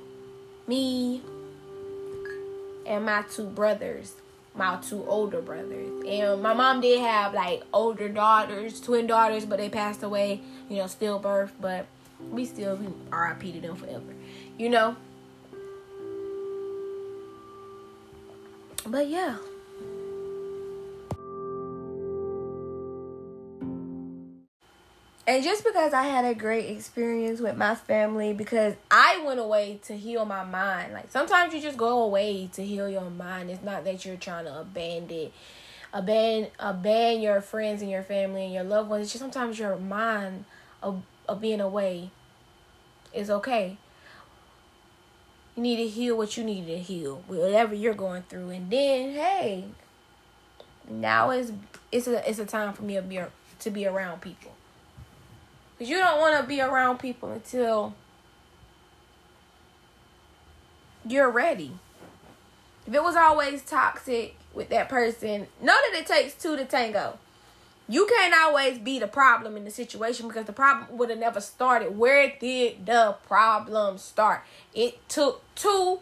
me 0.67 1.21
and 2.85 3.05
my 3.05 3.23
two 3.23 3.45
brothers, 3.45 4.13
my 4.55 4.77
two 4.77 5.05
older 5.07 5.41
brothers. 5.41 5.89
And 6.07 6.41
my 6.41 6.53
mom 6.53 6.81
did 6.81 6.99
have 6.99 7.33
like 7.33 7.63
older 7.73 8.09
daughters, 8.09 8.79
twin 8.79 9.07
daughters, 9.07 9.45
but 9.45 9.57
they 9.57 9.69
passed 9.69 10.03
away, 10.03 10.41
you 10.69 10.77
know, 10.77 10.85
stillbirth. 10.85 11.51
But 11.59 11.85
we 12.31 12.45
still 12.45 12.75
we 12.75 12.87
RIP 13.11 13.53
to 13.53 13.61
them 13.61 13.75
forever, 13.75 14.13
you 14.57 14.69
know. 14.69 14.95
But 18.87 19.09
yeah. 19.09 19.35
And 25.27 25.43
just 25.43 25.65
because 25.65 25.91
I 25.91 26.03
had 26.03 26.23
a 26.23 26.33
great 26.33 26.69
experience 26.69 27.41
with 27.41 27.57
my 27.57 27.75
family, 27.75 28.31
because 28.31 28.75
I 28.89 29.21
went 29.25 29.41
away 29.41 29.81
to 29.83 29.97
heal 29.97 30.23
my 30.23 30.45
mind. 30.45 30.93
Like 30.93 31.11
sometimes 31.11 31.53
you 31.53 31.59
just 31.59 31.77
go 31.77 32.03
away 32.03 32.49
to 32.53 32.63
heal 32.63 32.87
your 32.87 33.09
mind. 33.09 33.49
It's 33.49 33.61
not 33.61 33.83
that 33.83 34.05
you're 34.05 34.15
trying 34.15 34.45
to 34.45 34.61
abandon, 34.61 35.31
abandon, 35.91 36.51
abandon 36.57 37.21
your 37.21 37.41
friends 37.41 37.81
and 37.81 37.91
your 37.91 38.03
family 38.03 38.45
and 38.45 38.53
your 38.53 38.63
loved 38.63 38.89
ones. 38.89 39.03
It's 39.03 39.11
just 39.11 39.21
sometimes 39.21 39.59
your 39.59 39.75
mind 39.75 40.45
of, 40.81 41.03
of 41.27 41.41
being 41.41 41.59
away 41.59 42.11
is 43.13 43.29
okay. 43.29 43.77
You 45.57 45.63
need 45.63 45.77
to 45.77 45.87
heal 45.87 46.15
what 46.15 46.37
you 46.37 46.43
need 46.43 46.67
to 46.67 46.77
heal, 46.77 47.23
whatever 47.25 47.73
you're 47.73 47.95
going 47.95 48.21
through, 48.29 48.51
and 48.51 48.69
then 48.69 49.13
hey, 49.13 49.65
now 50.87 51.31
is 51.31 51.51
it's 51.91 52.07
a 52.07 52.29
it's 52.29 52.37
a 52.37 52.45
time 52.45 52.73
for 52.73 52.83
me 52.83 52.93
to 52.93 53.01
be 53.01 53.19
to 53.59 53.71
be 53.71 53.87
around 53.87 54.21
people. 54.21 54.51
Cause 55.79 55.89
you 55.89 55.97
don't 55.97 56.19
want 56.19 56.39
to 56.39 56.47
be 56.47 56.61
around 56.61 56.99
people 56.99 57.31
until 57.31 57.95
you're 61.07 61.31
ready. 61.31 61.71
If 62.85 62.93
it 62.93 63.01
was 63.01 63.15
always 63.15 63.63
toxic 63.63 64.35
with 64.53 64.69
that 64.69 64.89
person, 64.89 65.47
know 65.59 65.75
that 65.75 65.99
it 65.99 66.05
takes 66.05 66.35
two 66.35 66.55
to 66.55 66.65
tango 66.65 67.17
you 67.89 68.05
can't 68.05 68.33
always 68.33 68.77
be 68.79 68.99
the 68.99 69.07
problem 69.07 69.55
in 69.55 69.63
the 69.63 69.71
situation 69.71 70.27
because 70.27 70.45
the 70.45 70.53
problem 70.53 70.97
would 70.97 71.09
have 71.09 71.19
never 71.19 71.39
started. 71.39 71.97
Where 71.97 72.33
did 72.39 72.85
the 72.85 73.15
problem 73.25 73.97
start? 73.97 74.43
It 74.73 75.07
took 75.07 75.41
two 75.55 76.01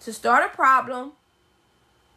to 0.00 0.12
start 0.12 0.50
a 0.50 0.56
problem, 0.56 1.12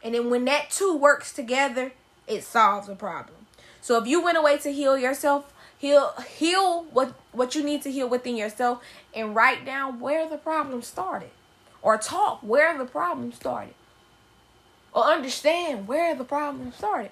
and 0.02 0.16
then 0.16 0.30
when 0.30 0.46
that 0.46 0.70
two 0.70 0.96
works 0.96 1.34
together, 1.34 1.92
it 2.26 2.44
solves 2.44 2.88
a 2.88 2.96
problem. 2.96 3.48
So 3.82 4.02
if 4.02 4.08
you 4.08 4.24
went 4.24 4.38
away 4.38 4.58
to 4.60 4.72
heal 4.72 4.98
yourself, 4.98 5.54
heal 5.78 6.14
heal 6.26 6.84
what 6.84 7.14
what 7.34 7.56
you 7.56 7.64
need 7.64 7.82
to 7.82 7.92
heal 7.92 8.08
within 8.08 8.38
yourself 8.38 8.82
and 9.14 9.36
write 9.36 9.66
down 9.66 10.00
where 10.00 10.30
the 10.30 10.38
problem 10.38 10.82
started 10.82 11.32
or 11.82 11.98
talk 11.98 12.40
where 12.42 12.78
the 12.78 12.86
problem 12.86 13.34
started 13.34 13.74
or 14.94 15.04
understand 15.04 15.86
where 15.86 16.16
the 16.16 16.24
problem 16.24 16.72
started 16.72 17.12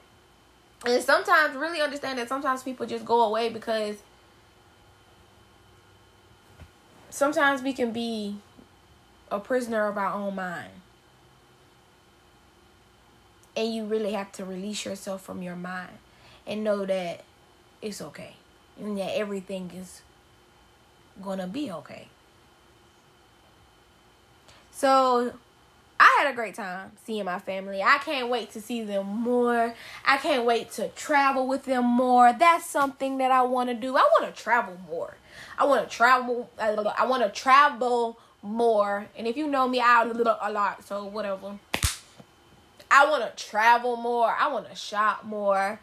and 0.86 1.04
sometimes 1.04 1.56
really 1.56 1.82
understand 1.82 2.18
that 2.18 2.28
sometimes 2.28 2.64
people 2.64 2.86
just 2.86 3.06
go 3.06 3.22
away 3.22 3.50
because 3.50 3.98
sometimes 7.10 7.62
we 7.62 7.74
can 7.74 7.92
be 7.92 8.38
a 9.30 9.40
prisoner 9.40 9.88
of 9.88 9.98
our 9.98 10.14
own 10.14 10.36
mind. 10.36 10.72
And 13.56 13.74
you 13.74 13.84
really 13.84 14.14
have 14.14 14.32
to 14.34 14.46
release 14.46 14.86
yourself 14.86 15.22
from 15.22 15.44
your 15.44 15.56
mind 15.56 15.98
and 16.48 16.64
know 16.64 16.86
that 16.86 17.24
it's 17.82 18.02
okay. 18.02 18.36
And 18.80 18.98
that 18.98 19.16
everything 19.16 19.72
is 19.76 20.02
gonna 21.22 21.48
be 21.48 21.72
okay. 21.72 22.08
So 24.72 25.34
I 26.04 26.18
had 26.18 26.32
a 26.32 26.36
great 26.36 26.56
time 26.56 26.94
seeing 27.06 27.26
my 27.26 27.38
family. 27.38 27.84
I 27.84 28.00
can't 28.00 28.28
wait 28.28 28.50
to 28.54 28.62
see 28.62 28.84
them 28.84 29.06
more. 29.06 29.76
I 30.04 30.18
can't 30.18 30.46
wait 30.46 30.72
to 30.72 30.88
travel 30.88 31.48
with 31.48 31.66
them 31.66 31.86
more. 31.86 32.34
That's 32.34 32.66
something 32.66 33.20
that 33.20 33.30
I 33.30 33.44
want 33.44 33.70
to 33.70 33.76
do. 33.76 33.96
I 33.96 34.10
want 34.20 34.36
to 34.36 34.42
travel 34.42 34.76
more. 34.90 35.16
I 35.60 35.66
want 35.66 35.88
to 35.88 35.96
travel. 35.96 36.50
I 36.58 37.06
want 37.06 37.22
to 37.22 37.30
travel 37.30 38.18
more. 38.42 39.06
And 39.16 39.28
if 39.28 39.38
you 39.38 39.48
know 39.48 39.68
me, 39.68 39.80
I 39.80 40.02
a 40.02 40.08
little 40.08 40.38
a 40.42 40.52
lot. 40.52 40.84
So 40.84 41.06
whatever. 41.06 41.60
I 42.90 43.08
want 43.08 43.24
to 43.24 43.46
travel 43.46 43.96
more. 43.96 44.36
I 44.36 44.48
want 44.48 44.72
to 44.72 44.76
shop 44.76 45.24
more. 45.24 45.80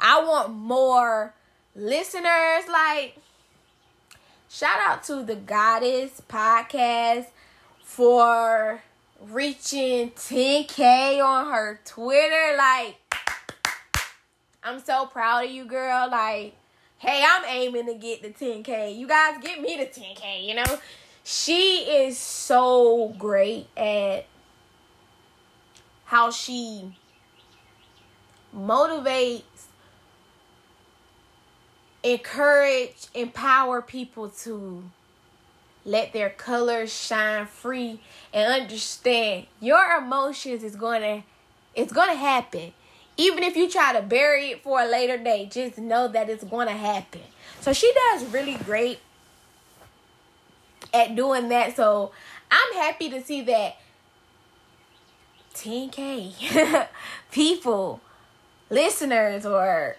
I 0.00 0.22
want 0.22 0.52
more 0.52 1.34
listeners. 1.74 2.68
Like, 2.70 3.16
shout 4.48 4.78
out 4.78 5.02
to 5.04 5.24
the 5.24 5.34
Goddess 5.34 6.22
podcast 6.28 7.26
for 7.82 8.80
reaching 9.30 10.10
10k 10.10 11.24
on 11.24 11.52
her 11.52 11.80
Twitter. 11.84 12.56
Like, 12.56 12.96
I'm 14.62 14.80
so 14.80 15.06
proud 15.06 15.44
of 15.44 15.50
you, 15.50 15.64
girl. 15.64 16.08
Like, 16.10 16.54
hey, 16.98 17.24
I'm 17.26 17.44
aiming 17.46 17.86
to 17.86 17.94
get 17.94 18.22
the 18.22 18.30
10k. 18.30 18.96
You 18.96 19.06
guys 19.06 19.38
get 19.42 19.60
me 19.60 19.76
the 19.76 19.86
10k, 19.86 20.46
you 20.46 20.54
know? 20.54 20.78
She 21.22 21.78
is 21.78 22.18
so 22.18 23.14
great 23.18 23.66
at 23.76 24.26
how 26.04 26.30
she 26.30 26.96
motivates, 28.54 29.42
encourage, 32.02 33.06
empower 33.14 33.80
people 33.80 34.28
to 34.28 34.84
let 35.84 36.12
their 36.12 36.30
colors 36.30 36.92
shine 36.92 37.46
free 37.46 38.00
and 38.32 38.62
understand 38.62 39.46
your 39.60 39.96
emotions 39.96 40.62
is 40.62 40.76
going 40.76 41.02
to 41.02 41.22
it's 41.74 41.92
going 41.92 42.10
to 42.10 42.16
happen 42.16 42.72
even 43.16 43.44
if 43.44 43.56
you 43.56 43.68
try 43.68 43.92
to 43.92 44.02
bury 44.02 44.50
it 44.50 44.62
for 44.62 44.80
a 44.80 44.86
later 44.86 45.18
day 45.18 45.48
just 45.50 45.78
know 45.78 46.08
that 46.08 46.28
it's 46.28 46.44
going 46.44 46.66
to 46.66 46.74
happen 46.74 47.20
so 47.60 47.72
she 47.72 47.92
does 48.12 48.24
really 48.26 48.56
great 48.56 48.98
at 50.94 51.16
doing 51.16 51.48
that. 51.48 51.76
So 51.76 52.12
I'm 52.50 52.74
happy 52.74 53.10
to 53.10 53.22
see 53.22 53.42
that 53.42 53.76
10K 55.54 56.88
people, 57.32 58.00
listeners, 58.70 59.44
or 59.44 59.96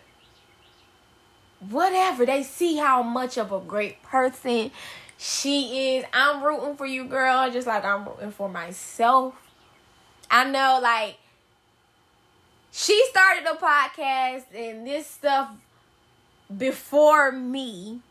whatever, 1.70 2.26
they 2.26 2.44
see 2.44 2.78
how 2.78 3.04
much 3.04 3.38
of 3.38 3.52
a 3.52 3.60
great 3.60 4.02
person 4.02 4.72
she 5.18 5.96
is. 5.96 6.06
I'm 6.14 6.44
rooting 6.44 6.76
for 6.76 6.86
you, 6.86 7.06
girl, 7.06 7.50
just 7.52 7.68
like 7.68 7.86
I'm 7.86 8.06
rooting 8.06 8.32
for 8.32 8.50
myself. 8.50 9.34
I 10.30 10.44
know, 10.44 10.80
like, 10.82 11.18
she 12.72 13.06
started 13.10 13.46
the 13.46 13.58
podcast 13.58 14.44
and 14.54 14.86
this 14.86 15.08
stuff 15.08 15.50
before 16.56 17.32
me, 17.32 18.02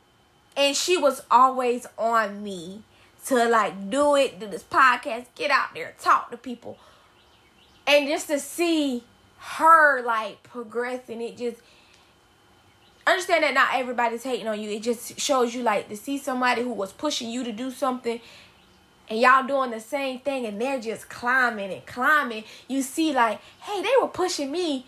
and 0.56 0.76
she 0.76 0.96
was 0.96 1.22
always 1.30 1.86
on 1.98 2.42
me 2.42 2.82
to 3.26 3.48
like 3.48 3.90
do 3.90 4.16
it, 4.16 4.38
do 4.40 4.46
this 4.46 4.62
podcast, 4.62 5.26
get 5.34 5.50
out 5.50 5.74
there, 5.74 5.94
talk 6.00 6.30
to 6.30 6.36
people. 6.36 6.78
And 7.86 8.08
just 8.08 8.28
to 8.28 8.40
see 8.40 9.04
her 9.38 10.02
like 10.02 10.42
progressing, 10.42 11.20
it 11.20 11.36
just 11.36 11.58
understand 13.06 13.44
that 13.44 13.54
not 13.54 13.68
everybody's 13.74 14.22
hating 14.22 14.48
on 14.48 14.60
you. 14.60 14.70
It 14.70 14.82
just 14.82 15.18
shows 15.18 15.54
you 15.54 15.62
like 15.62 15.88
to 15.88 15.96
see 15.96 16.18
somebody 16.18 16.62
who 16.62 16.72
was 16.72 16.92
pushing 16.92 17.30
you 17.30 17.44
to 17.44 17.52
do 17.52 17.70
something 17.70 18.20
and 19.08 19.20
y'all 19.20 19.46
doing 19.46 19.70
the 19.70 19.80
same 19.80 20.20
thing 20.20 20.46
and 20.46 20.60
they're 20.60 20.80
just 20.80 21.08
climbing 21.08 21.72
and 21.72 21.84
climbing. 21.86 22.44
You 22.68 22.82
see 22.82 23.12
like, 23.12 23.40
hey, 23.62 23.82
they 23.82 23.92
were 24.00 24.08
pushing 24.08 24.50
me 24.50 24.86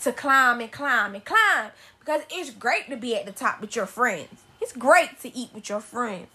to 0.00 0.12
climb 0.12 0.60
and 0.60 0.72
climb 0.72 1.14
and 1.14 1.24
climb 1.24 1.70
because 2.00 2.22
it's 2.30 2.50
great 2.50 2.90
to 2.90 2.96
be 2.96 3.16
at 3.16 3.26
the 3.26 3.32
top 3.32 3.60
with 3.60 3.76
your 3.76 3.86
friends. 3.86 4.42
It's 4.60 4.72
great 4.72 5.20
to 5.20 5.36
eat 5.36 5.50
with 5.54 5.68
your 5.68 5.80
friends. 5.80 6.28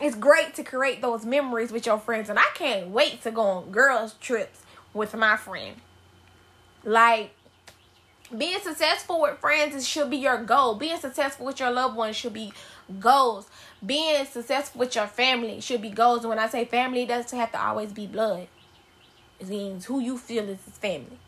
It's 0.00 0.16
great 0.16 0.54
to 0.54 0.64
create 0.64 1.00
those 1.00 1.24
memories 1.24 1.70
with 1.70 1.86
your 1.86 1.98
friends 1.98 2.28
and 2.28 2.38
I 2.38 2.48
can't 2.54 2.88
wait 2.88 3.22
to 3.22 3.30
go 3.30 3.42
on 3.42 3.70
girls 3.70 4.14
trips 4.14 4.62
with 4.92 5.14
my 5.14 5.36
friend. 5.36 5.76
Like 6.82 7.30
being 8.36 8.58
successful 8.60 9.20
with 9.20 9.38
friends 9.38 9.86
should 9.86 10.10
be 10.10 10.16
your 10.16 10.42
goal. 10.42 10.74
Being 10.74 10.98
successful 10.98 11.46
with 11.46 11.60
your 11.60 11.70
loved 11.70 11.96
ones 11.96 12.16
should 12.16 12.32
be 12.32 12.52
goals. 12.98 13.48
Being 13.84 14.24
successful 14.24 14.80
with 14.80 14.94
your 14.94 15.06
family 15.06 15.60
should 15.60 15.82
be 15.82 15.90
goals. 15.90 16.20
And 16.20 16.30
when 16.30 16.38
I 16.38 16.48
say 16.48 16.64
family, 16.64 17.02
it 17.02 17.08
doesn't 17.08 17.38
have 17.38 17.52
to 17.52 17.62
always 17.62 17.92
be 17.92 18.06
blood. 18.06 18.48
It 19.38 19.48
means 19.48 19.84
who 19.84 20.00
you 20.00 20.16
feel 20.16 20.48
is 20.48 20.58
family. 20.58 21.18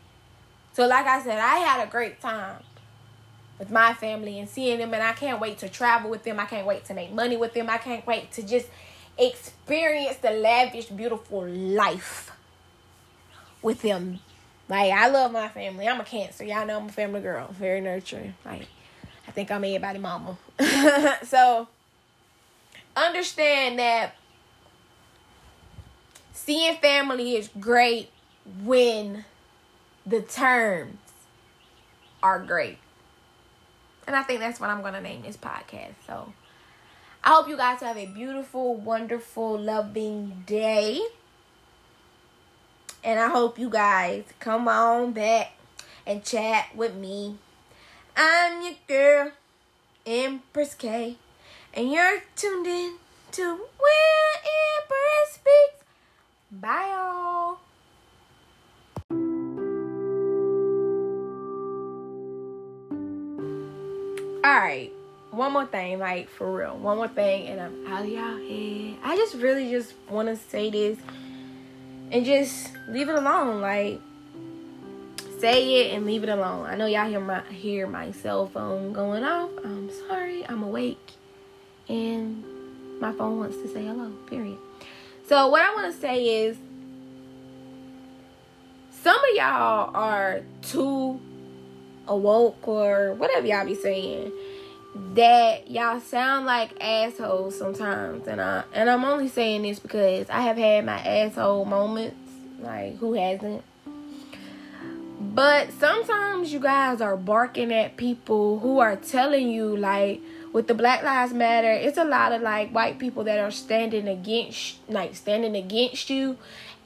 So, 0.73 0.87
like 0.87 1.05
I 1.05 1.21
said, 1.21 1.39
I 1.39 1.57
had 1.57 1.87
a 1.87 1.89
great 1.89 2.21
time 2.21 2.61
with 3.59 3.71
my 3.71 3.93
family 3.93 4.39
and 4.39 4.49
seeing 4.49 4.79
them, 4.79 4.93
and 4.93 5.03
I 5.03 5.13
can't 5.13 5.39
wait 5.39 5.59
to 5.59 5.69
travel 5.69 6.09
with 6.09 6.23
them. 6.23 6.39
I 6.39 6.45
can't 6.45 6.67
wait 6.67 6.85
to 6.85 6.93
make 6.93 7.11
money 7.11 7.37
with 7.37 7.53
them. 7.53 7.69
I 7.69 7.77
can't 7.77 8.05
wait 8.05 8.31
to 8.33 8.43
just 8.43 8.67
experience 9.17 10.17
the 10.17 10.31
lavish, 10.31 10.87
beautiful 10.87 11.47
life 11.47 12.31
with 13.61 13.81
them 13.81 14.19
like 14.69 14.91
I 14.91 15.07
love 15.09 15.31
my 15.31 15.47
family. 15.47 15.87
I'm 15.87 15.99
a 15.99 16.03
cancer. 16.03 16.43
Y'all 16.43 16.65
know 16.65 16.77
I'm 16.77 16.87
a 16.87 16.91
family 16.91 17.21
girl. 17.21 17.47
Very 17.51 17.81
nurturing. 17.81 18.33
Like 18.45 18.67
I 19.27 19.31
think 19.31 19.51
I'm 19.51 19.63
everybody 19.63 19.99
mama. 19.99 20.37
so 21.23 21.67
understand 22.95 23.79
that 23.79 24.15
seeing 26.33 26.75
family 26.77 27.35
is 27.35 27.49
great 27.59 28.09
when 28.63 29.25
the 30.05 30.21
terms 30.21 30.97
are 32.23 32.39
great. 32.39 32.77
And 34.05 34.15
I 34.15 34.23
think 34.23 34.39
that's 34.39 34.59
what 34.59 34.69
I'm 34.69 34.81
gonna 34.81 35.01
name 35.01 35.21
this 35.21 35.37
podcast. 35.37 35.95
So 36.05 36.33
I 37.23 37.31
hope 37.31 37.49
you 37.49 37.57
guys 37.57 37.81
have 37.81 37.97
a 37.97 38.05
beautiful, 38.05 38.75
wonderful, 38.75 39.59
loving 39.59 40.43
day. 40.45 41.01
And 43.03 43.19
I 43.19 43.29
hope 43.29 43.57
you 43.57 43.69
guys 43.69 44.23
come 44.39 44.67
on 44.67 45.13
back 45.13 45.53
and 46.05 46.23
chat 46.23 46.75
with 46.75 46.95
me. 46.95 47.37
I'm 48.15 48.63
your 48.63 48.73
girl, 48.87 49.31
Empress 50.05 50.73
K, 50.73 51.17
and 51.73 51.91
you're 51.91 52.23
tuned 52.35 52.67
in 52.67 52.95
to 53.31 53.43
Where 53.43 54.33
Empress 54.79 55.35
Speaks. 55.35 55.85
Bye, 56.51 56.87
y'all. 56.89 57.59
Alright, 64.45 64.93
one 65.31 65.51
more 65.53 65.65
thing, 65.65 65.99
like 65.99 66.29
for 66.29 66.51
real. 66.51 66.77
One 66.77 66.97
more 66.97 67.07
thing, 67.07 67.47
and 67.47 67.61
I'm 67.61 67.85
out 67.87 68.05
of 68.05 68.09
y'all 68.09 68.37
head. 68.37 68.97
I 69.03 69.15
just 69.15 69.35
really 69.35 69.69
just 69.69 69.93
want 70.09 70.29
to 70.29 70.35
say 70.35 70.69
this 70.69 70.97
and 72.11 72.25
just 72.25 72.71
leave 72.89 73.09
it 73.09 73.15
alone. 73.15 73.61
Like 73.61 74.01
say 75.39 75.81
it 75.81 75.95
and 75.95 76.05
leave 76.05 76.23
it 76.23 76.29
alone. 76.29 76.65
I 76.65 76.75
know 76.75 76.85
y'all 76.85 77.07
hear 77.07 77.19
my 77.19 77.41
hear 77.49 77.87
my 77.87 78.11
cell 78.11 78.47
phone 78.47 78.93
going 78.93 79.23
off. 79.23 79.51
I'm 79.63 79.89
sorry. 80.07 80.47
I'm 80.47 80.63
awake 80.63 81.13
and 81.89 82.43
my 82.99 83.11
phone 83.11 83.39
wants 83.39 83.57
to 83.57 83.67
say 83.67 83.85
hello. 83.85 84.11
Period. 84.27 84.57
So 85.27 85.47
what 85.49 85.61
I 85.61 85.73
want 85.75 85.93
to 85.93 85.99
say 85.99 86.45
is 86.45 86.57
some 88.91 89.15
of 89.15 89.35
y'all 89.35 89.91
are 89.93 90.41
too 90.61 91.19
awoke 92.07 92.67
or 92.67 93.13
whatever 93.13 93.45
y'all 93.45 93.65
be 93.65 93.75
saying 93.75 94.31
that 94.95 95.69
y'all 95.69 95.99
sound 95.99 96.45
like 96.45 96.71
assholes 96.81 97.57
sometimes. 97.57 98.27
And 98.27 98.41
I 98.41 98.63
and 98.73 98.89
I'm 98.89 99.03
only 99.03 99.27
saying 99.27 99.63
this 99.63 99.79
because 99.79 100.29
I 100.29 100.41
have 100.41 100.57
had 100.57 100.85
my 100.85 100.99
asshole 100.99 101.65
moments 101.65 102.17
like 102.59 102.97
who 102.97 103.13
hasn't? 103.13 103.63
But 105.19 105.71
sometimes 105.73 106.53
you 106.53 106.59
guys 106.59 107.01
are 107.01 107.17
barking 107.17 107.73
at 107.73 107.97
people 107.97 108.59
who 108.59 108.79
are 108.79 108.95
telling 108.95 109.49
you 109.49 109.75
like 109.75 110.21
with 110.53 110.67
the 110.67 110.73
Black 110.73 111.03
Lives 111.03 111.33
Matter 111.33 111.71
it's 111.71 111.97
a 111.97 112.03
lot 112.03 112.31
of 112.31 112.41
like 112.41 112.71
white 112.71 112.99
people 112.99 113.23
that 113.25 113.39
are 113.39 113.51
standing 113.51 114.07
against 114.07 114.77
like 114.89 115.15
standing 115.15 115.55
against 115.55 116.09
you. 116.09 116.37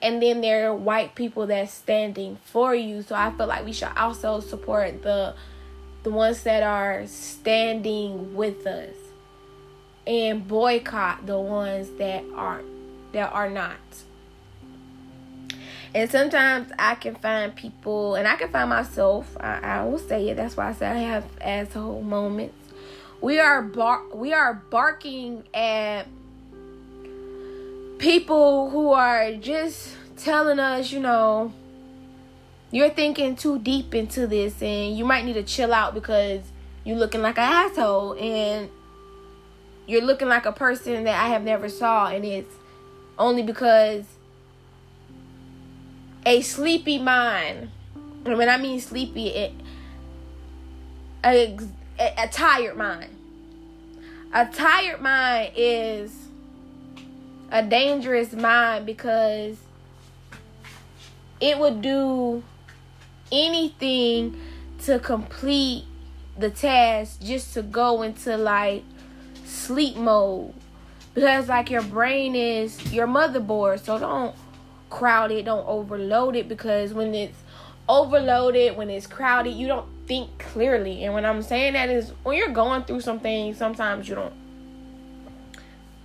And 0.01 0.21
then 0.21 0.41
there 0.41 0.69
are 0.69 0.75
white 0.75 1.13
people 1.13 1.45
that's 1.45 1.71
standing 1.71 2.39
for 2.43 2.73
you. 2.73 3.03
So 3.03 3.13
I 3.13 3.29
feel 3.31 3.45
like 3.45 3.63
we 3.63 3.71
should 3.71 3.95
also 3.95 4.39
support 4.39 5.03
the 5.03 5.35
the 6.03 6.09
ones 6.09 6.43
that 6.43 6.63
are 6.63 7.05
standing 7.07 8.35
with 8.35 8.65
us 8.65 8.95
and 10.07 10.47
boycott 10.47 11.25
the 11.27 11.39
ones 11.39 11.89
that 11.97 12.23
aren't 12.35 12.65
that 13.13 13.31
are 13.31 13.49
not 13.49 13.77
and 15.93 16.09
sometimes 16.09 16.71
I 16.79 16.95
can 16.95 17.15
find 17.15 17.53
people, 17.53 18.15
and 18.15 18.27
I 18.27 18.35
can 18.37 18.49
find 18.49 18.69
myself. 18.69 19.35
I, 19.39 19.59
I 19.59 19.83
will 19.83 19.99
say 19.99 20.29
it. 20.29 20.37
That's 20.37 20.55
why 20.55 20.69
I 20.69 20.73
say 20.73 20.87
I 20.87 20.99
have 20.99 21.25
asshole 21.41 22.01
moments. 22.01 22.55
We 23.19 23.39
are 23.39 23.61
bar- 23.61 24.05
we 24.13 24.33
are 24.33 24.53
barking 24.53 25.43
at 25.53 26.07
people 27.97 28.69
who 28.69 28.91
are 28.91 29.33
just 29.35 29.95
telling 30.15 30.59
us, 30.59 30.91
you 30.91 31.01
know, 31.01 31.53
you're 32.71 32.89
thinking 32.89 33.35
too 33.35 33.59
deep 33.59 33.93
into 33.93 34.27
this 34.27 34.61
and 34.61 34.97
you 34.97 35.05
might 35.05 35.25
need 35.25 35.33
to 35.33 35.43
chill 35.43 35.73
out 35.73 35.93
because 35.93 36.41
you're 36.83 36.97
looking 36.97 37.21
like 37.21 37.37
an 37.37 37.43
asshole 37.43 38.13
and 38.13 38.69
you're 39.87 40.01
looking 40.01 40.27
like 40.27 40.45
a 40.45 40.51
person 40.51 41.03
that 41.03 41.23
I 41.23 41.27
have 41.29 41.43
never 41.43 41.69
saw 41.69 42.07
and 42.07 42.23
it's 42.23 42.53
only 43.19 43.43
because 43.43 44.05
a 46.25 46.41
sleepy 46.41 46.97
mind 46.97 47.69
and 48.25 48.37
when 48.37 48.49
I 48.49 48.57
mean 48.57 48.79
sleepy 48.79 49.27
it 49.27 49.53
a, 51.23 51.57
a, 51.99 52.27
tired 52.27 52.77
mind. 52.77 53.09
A 54.33 54.45
tired 54.45 55.01
mind 55.01 55.51
is 55.55 56.13
a 57.51 57.63
dangerous 57.63 58.33
mind 58.33 58.85
because 58.85 59.57
it 61.39 61.57
would 61.59 61.81
do 61.81 62.43
anything 63.31 64.39
to 64.85 64.99
complete 64.99 65.85
the 66.37 66.49
task 66.49 67.21
just 67.21 67.53
to 67.53 67.61
go 67.61 68.01
into 68.01 68.37
like 68.37 68.83
sleep 69.45 69.95
mode. 69.95 70.53
Because 71.13 71.49
like 71.49 71.69
your 71.69 71.81
brain 71.81 72.35
is 72.35 72.93
your 72.93 73.07
motherboard 73.07 73.79
so 73.79 73.99
don't 73.99 74.35
crowd 74.89 75.31
it 75.31 75.45
don't 75.45 75.65
overload 75.67 76.35
it 76.35 76.49
because 76.49 76.93
when 76.93 77.15
it's 77.15 77.37
overloaded 77.87 78.75
when 78.75 78.89
it's 78.89 79.07
crowded 79.07 79.53
you 79.53 79.67
don't 79.67 79.87
think 80.07 80.29
clearly. 80.39 81.03
And 81.03 81.13
when 81.13 81.25
i'm 81.25 81.41
saying 81.41 81.73
that 81.73 81.89
is 81.89 82.11
when 82.23 82.37
you're 82.37 82.49
going 82.49 82.83
through 82.83 83.01
something 83.01 83.53
sometimes 83.53 84.07
you 84.07 84.15
don't 84.15 84.33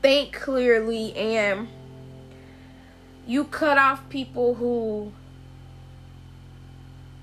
think 0.02 0.32
clearly 0.32 1.14
and 1.16 1.68
you 3.26 3.44
cut 3.44 3.78
off 3.78 4.08
people 4.08 4.54
who 4.54 5.12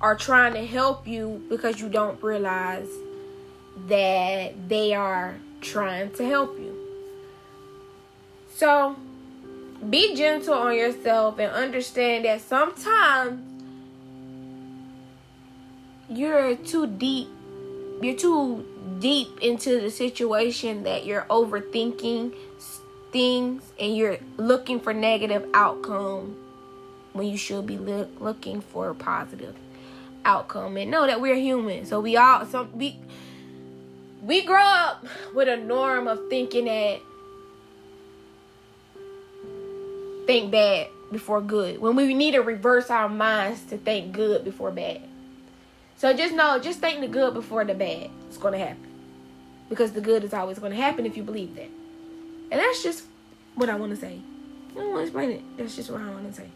are 0.03 0.15
trying 0.17 0.53
to 0.53 0.65
help 0.65 1.07
you 1.07 1.41
because 1.49 1.79
you 1.79 1.87
don't 1.87 2.21
realize 2.21 2.89
that 3.87 4.53
they 4.67 4.93
are 4.93 5.35
trying 5.61 6.11
to 6.11 6.25
help 6.25 6.59
you. 6.59 6.77
So 8.53 8.97
be 9.89 10.13
gentle 10.13 10.55
on 10.55 10.75
yourself 10.75 11.39
and 11.39 11.49
understand 11.53 12.25
that 12.25 12.41
sometimes 12.41 13.41
you're 16.09 16.55
too 16.57 16.85
deep 16.85 17.29
you're 18.01 18.15
too 18.15 18.65
deep 18.99 19.39
into 19.41 19.79
the 19.79 19.89
situation 19.89 20.83
that 20.83 21.05
you're 21.05 21.25
overthinking 21.29 22.33
things 23.13 23.71
and 23.79 23.95
you're 23.95 24.17
looking 24.35 24.81
for 24.81 24.93
negative 24.93 25.47
outcome 25.53 26.35
when 27.13 27.27
you 27.27 27.37
should 27.37 27.65
be 27.65 27.77
look, 27.77 28.09
looking 28.19 28.59
for 28.59 28.93
positive 28.93 29.55
outcome 30.25 30.77
and 30.77 30.89
know 30.89 31.05
that 31.07 31.21
we're 31.21 31.35
human. 31.35 31.85
So 31.85 31.99
we 31.99 32.17
all 32.17 32.45
some 32.45 32.69
we 32.77 32.99
we 34.21 34.43
grow 34.43 34.61
up 34.61 35.05
with 35.33 35.47
a 35.47 35.57
norm 35.57 36.07
of 36.07 36.29
thinking 36.29 36.65
that 36.65 36.99
think 40.25 40.51
bad 40.51 40.87
before 41.11 41.41
good 41.41 41.79
when 41.79 41.95
we 41.95 42.13
need 42.13 42.31
to 42.31 42.39
reverse 42.39 42.89
our 42.89 43.09
minds 43.09 43.63
to 43.65 43.77
think 43.77 44.13
good 44.13 44.43
before 44.43 44.71
bad. 44.71 45.01
So 45.97 46.13
just 46.13 46.33
know 46.33 46.59
just 46.59 46.79
think 46.79 47.01
the 47.01 47.07
good 47.07 47.33
before 47.33 47.65
the 47.65 47.73
bad 47.73 48.09
is 48.29 48.37
going 48.37 48.53
to 48.53 48.59
happen. 48.59 48.87
Because 49.69 49.91
the 49.91 50.01
good 50.01 50.23
is 50.23 50.33
always 50.33 50.59
going 50.59 50.71
to 50.71 50.77
happen 50.77 51.05
if 51.05 51.17
you 51.17 51.23
believe 51.23 51.55
that. 51.55 51.69
And 52.51 52.59
that's 52.59 52.83
just 52.83 53.05
what 53.55 53.69
i 53.69 53.75
want 53.75 53.91
to 53.91 53.97
say. 53.97 54.19
I 54.71 54.75
don't 54.75 54.89
want 54.89 54.97
to 54.97 55.03
explain 55.03 55.31
it. 55.31 55.41
That's 55.57 55.75
just 55.75 55.89
what 55.89 56.01
i 56.01 56.09
want 56.09 56.27
to 56.27 56.33
say 56.33 56.49